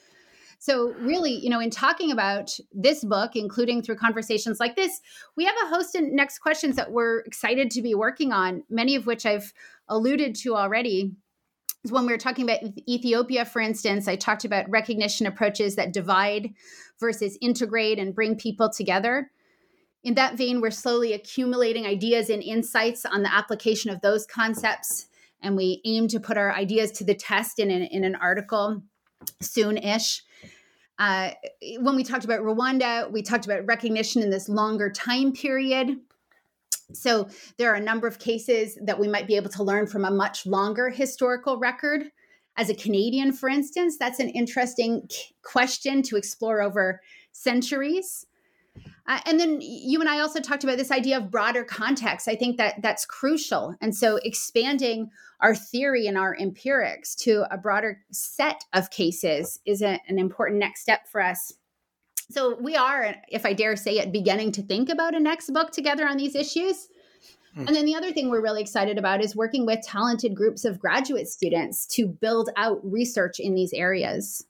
So 0.59 0.93
really, 0.93 1.33
you 1.33 1.49
know, 1.49 1.59
in 1.59 1.69
talking 1.69 2.09
about 2.09 2.57
this 2.71 3.03
book, 3.03 3.35
including 3.35 3.81
through 3.81 3.97
conversations 3.97 4.61
like 4.61 4.77
this, 4.77 5.01
we 5.35 5.43
have 5.43 5.55
a 5.61 5.67
host 5.67 5.93
of 5.93 6.03
next 6.05 6.39
questions 6.39 6.77
that 6.77 6.93
we're 6.93 7.19
excited 7.19 7.69
to 7.71 7.81
be 7.81 7.93
working 7.93 8.31
on. 8.31 8.63
Many 8.69 8.95
of 8.95 9.05
which 9.05 9.25
I've 9.25 9.51
alluded 9.89 10.35
to 10.35 10.55
already 10.55 11.11
when 11.89 12.05
we 12.05 12.13
were 12.13 12.17
talking 12.17 12.45
about 12.45 12.59
Ethiopia, 12.87 13.45
for 13.45 13.61
instance, 13.61 14.07
I 14.07 14.15
talked 14.15 14.45
about 14.45 14.69
recognition 14.69 15.25
approaches 15.25 15.75
that 15.75 15.91
divide 15.91 16.53
versus 16.99 17.37
integrate 17.41 17.99
and 17.99 18.15
bring 18.15 18.37
people 18.37 18.69
together. 18.69 19.31
In 20.03 20.13
that 20.15 20.37
vein, 20.37 20.61
we're 20.61 20.71
slowly 20.71 21.13
accumulating 21.13 21.85
ideas 21.85 22.29
and 22.29 22.41
insights 22.41 23.05
on 23.05 23.23
the 23.23 23.33
application 23.33 23.91
of 23.91 24.01
those 24.01 24.25
concepts. 24.25 25.07
And 25.41 25.57
we 25.57 25.81
aim 25.85 26.07
to 26.09 26.19
put 26.19 26.37
our 26.37 26.53
ideas 26.53 26.91
to 26.93 27.03
the 27.03 27.15
test 27.15 27.59
in 27.59 27.69
an, 27.69 27.83
in 27.83 28.03
an 28.03 28.15
article 28.15 28.81
soon 29.41 29.77
ish. 29.77 30.23
Uh, 30.99 31.31
when 31.79 31.95
we 31.95 32.03
talked 32.03 32.23
about 32.23 32.41
Rwanda, 32.41 33.11
we 33.11 33.21
talked 33.21 33.45
about 33.45 33.65
recognition 33.65 34.21
in 34.21 34.29
this 34.29 34.47
longer 34.47 34.89
time 34.89 35.33
period. 35.33 35.97
So 36.93 37.27
there 37.57 37.71
are 37.71 37.75
a 37.75 37.81
number 37.81 38.07
of 38.07 38.19
cases 38.19 38.77
that 38.83 38.99
we 38.99 39.07
might 39.07 39.27
be 39.27 39.35
able 39.35 39.49
to 39.51 39.63
learn 39.63 39.87
from 39.87 40.05
a 40.05 40.11
much 40.11 40.45
longer 40.45 40.89
historical 40.89 41.57
record. 41.57 42.11
As 42.55 42.69
a 42.69 42.75
Canadian, 42.75 43.33
for 43.33 43.49
instance, 43.49 43.97
that's 43.97 44.19
an 44.19 44.29
interesting 44.29 45.09
question 45.41 46.03
to 46.03 46.17
explore 46.17 46.61
over 46.61 47.01
centuries. 47.31 48.27
Uh, 49.05 49.19
and 49.25 49.39
then 49.39 49.59
you 49.59 49.99
and 49.99 50.09
I 50.09 50.19
also 50.19 50.39
talked 50.39 50.63
about 50.63 50.77
this 50.77 50.91
idea 50.91 51.17
of 51.17 51.29
broader 51.29 51.63
context. 51.63 52.27
I 52.27 52.35
think 52.35 52.57
that 52.57 52.81
that's 52.81 53.05
crucial. 53.05 53.75
And 53.81 53.95
so 53.95 54.17
expanding 54.23 55.09
our 55.41 55.53
theory 55.53 56.07
and 56.07 56.17
our 56.17 56.35
empirics 56.39 57.15
to 57.15 57.45
a 57.51 57.57
broader 57.57 57.99
set 58.11 58.63
of 58.71 58.91
cases 58.91 59.59
is 59.65 59.81
a, 59.81 59.99
an 60.07 60.19
important 60.19 60.59
next 60.59 60.81
step 60.81 61.07
for 61.07 61.21
us. 61.21 61.53
So 62.29 62.57
we 62.59 62.75
are, 62.75 63.15
if 63.29 63.45
I 63.45 63.53
dare 63.53 63.75
say 63.75 63.99
it, 63.99 64.11
beginning 64.11 64.51
to 64.53 64.61
think 64.61 64.89
about 64.89 65.15
a 65.15 65.19
next 65.19 65.51
book 65.51 65.71
together 65.71 66.07
on 66.07 66.17
these 66.17 66.35
issues. 66.35 66.87
Hmm. 67.53 67.67
And 67.67 67.75
then 67.75 67.85
the 67.85 67.95
other 67.95 68.11
thing 68.11 68.29
we're 68.29 68.41
really 68.41 68.61
excited 68.61 68.97
about 68.97 69.23
is 69.23 69.35
working 69.35 69.65
with 69.65 69.81
talented 69.81 70.35
groups 70.35 70.65
of 70.65 70.79
graduate 70.79 71.27
students 71.27 71.85
to 71.95 72.07
build 72.07 72.49
out 72.55 72.79
research 72.83 73.39
in 73.39 73.55
these 73.55 73.73
areas. 73.73 74.45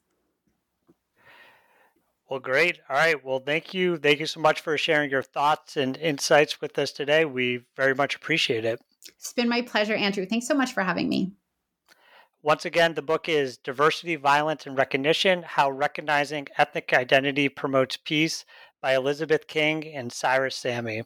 Well, 2.30 2.40
great. 2.40 2.80
All 2.88 2.96
right. 2.96 3.22
Well, 3.22 3.38
thank 3.38 3.74
you. 3.74 3.98
Thank 3.98 4.20
you 4.20 4.26
so 4.26 4.40
much 4.40 4.60
for 4.60 4.76
sharing 4.78 5.10
your 5.10 5.22
thoughts 5.22 5.76
and 5.76 5.96
insights 5.98 6.60
with 6.60 6.78
us 6.78 6.90
today. 6.90 7.24
We 7.24 7.64
very 7.76 7.94
much 7.94 8.16
appreciate 8.16 8.64
it. 8.64 8.80
It's 9.08 9.34
been 9.34 9.48
my 9.48 9.60
pleasure, 9.60 9.94
Andrew. 9.94 10.24
Thanks 10.24 10.46
so 10.46 10.54
much 10.54 10.72
for 10.72 10.82
having 10.82 11.08
me. 11.08 11.32
Once 12.44 12.66
again, 12.66 12.92
the 12.92 13.00
book 13.00 13.26
is 13.26 13.56
Diversity, 13.56 14.16
Violence, 14.16 14.66
and 14.66 14.76
Recognition 14.76 15.44
How 15.44 15.70
Recognizing 15.70 16.46
Ethnic 16.58 16.92
Identity 16.92 17.48
Promotes 17.48 17.96
Peace 17.96 18.44
by 18.82 18.94
Elizabeth 18.94 19.46
King 19.46 19.86
and 19.86 20.12
Cyrus 20.12 20.54
Samii. 20.54 21.04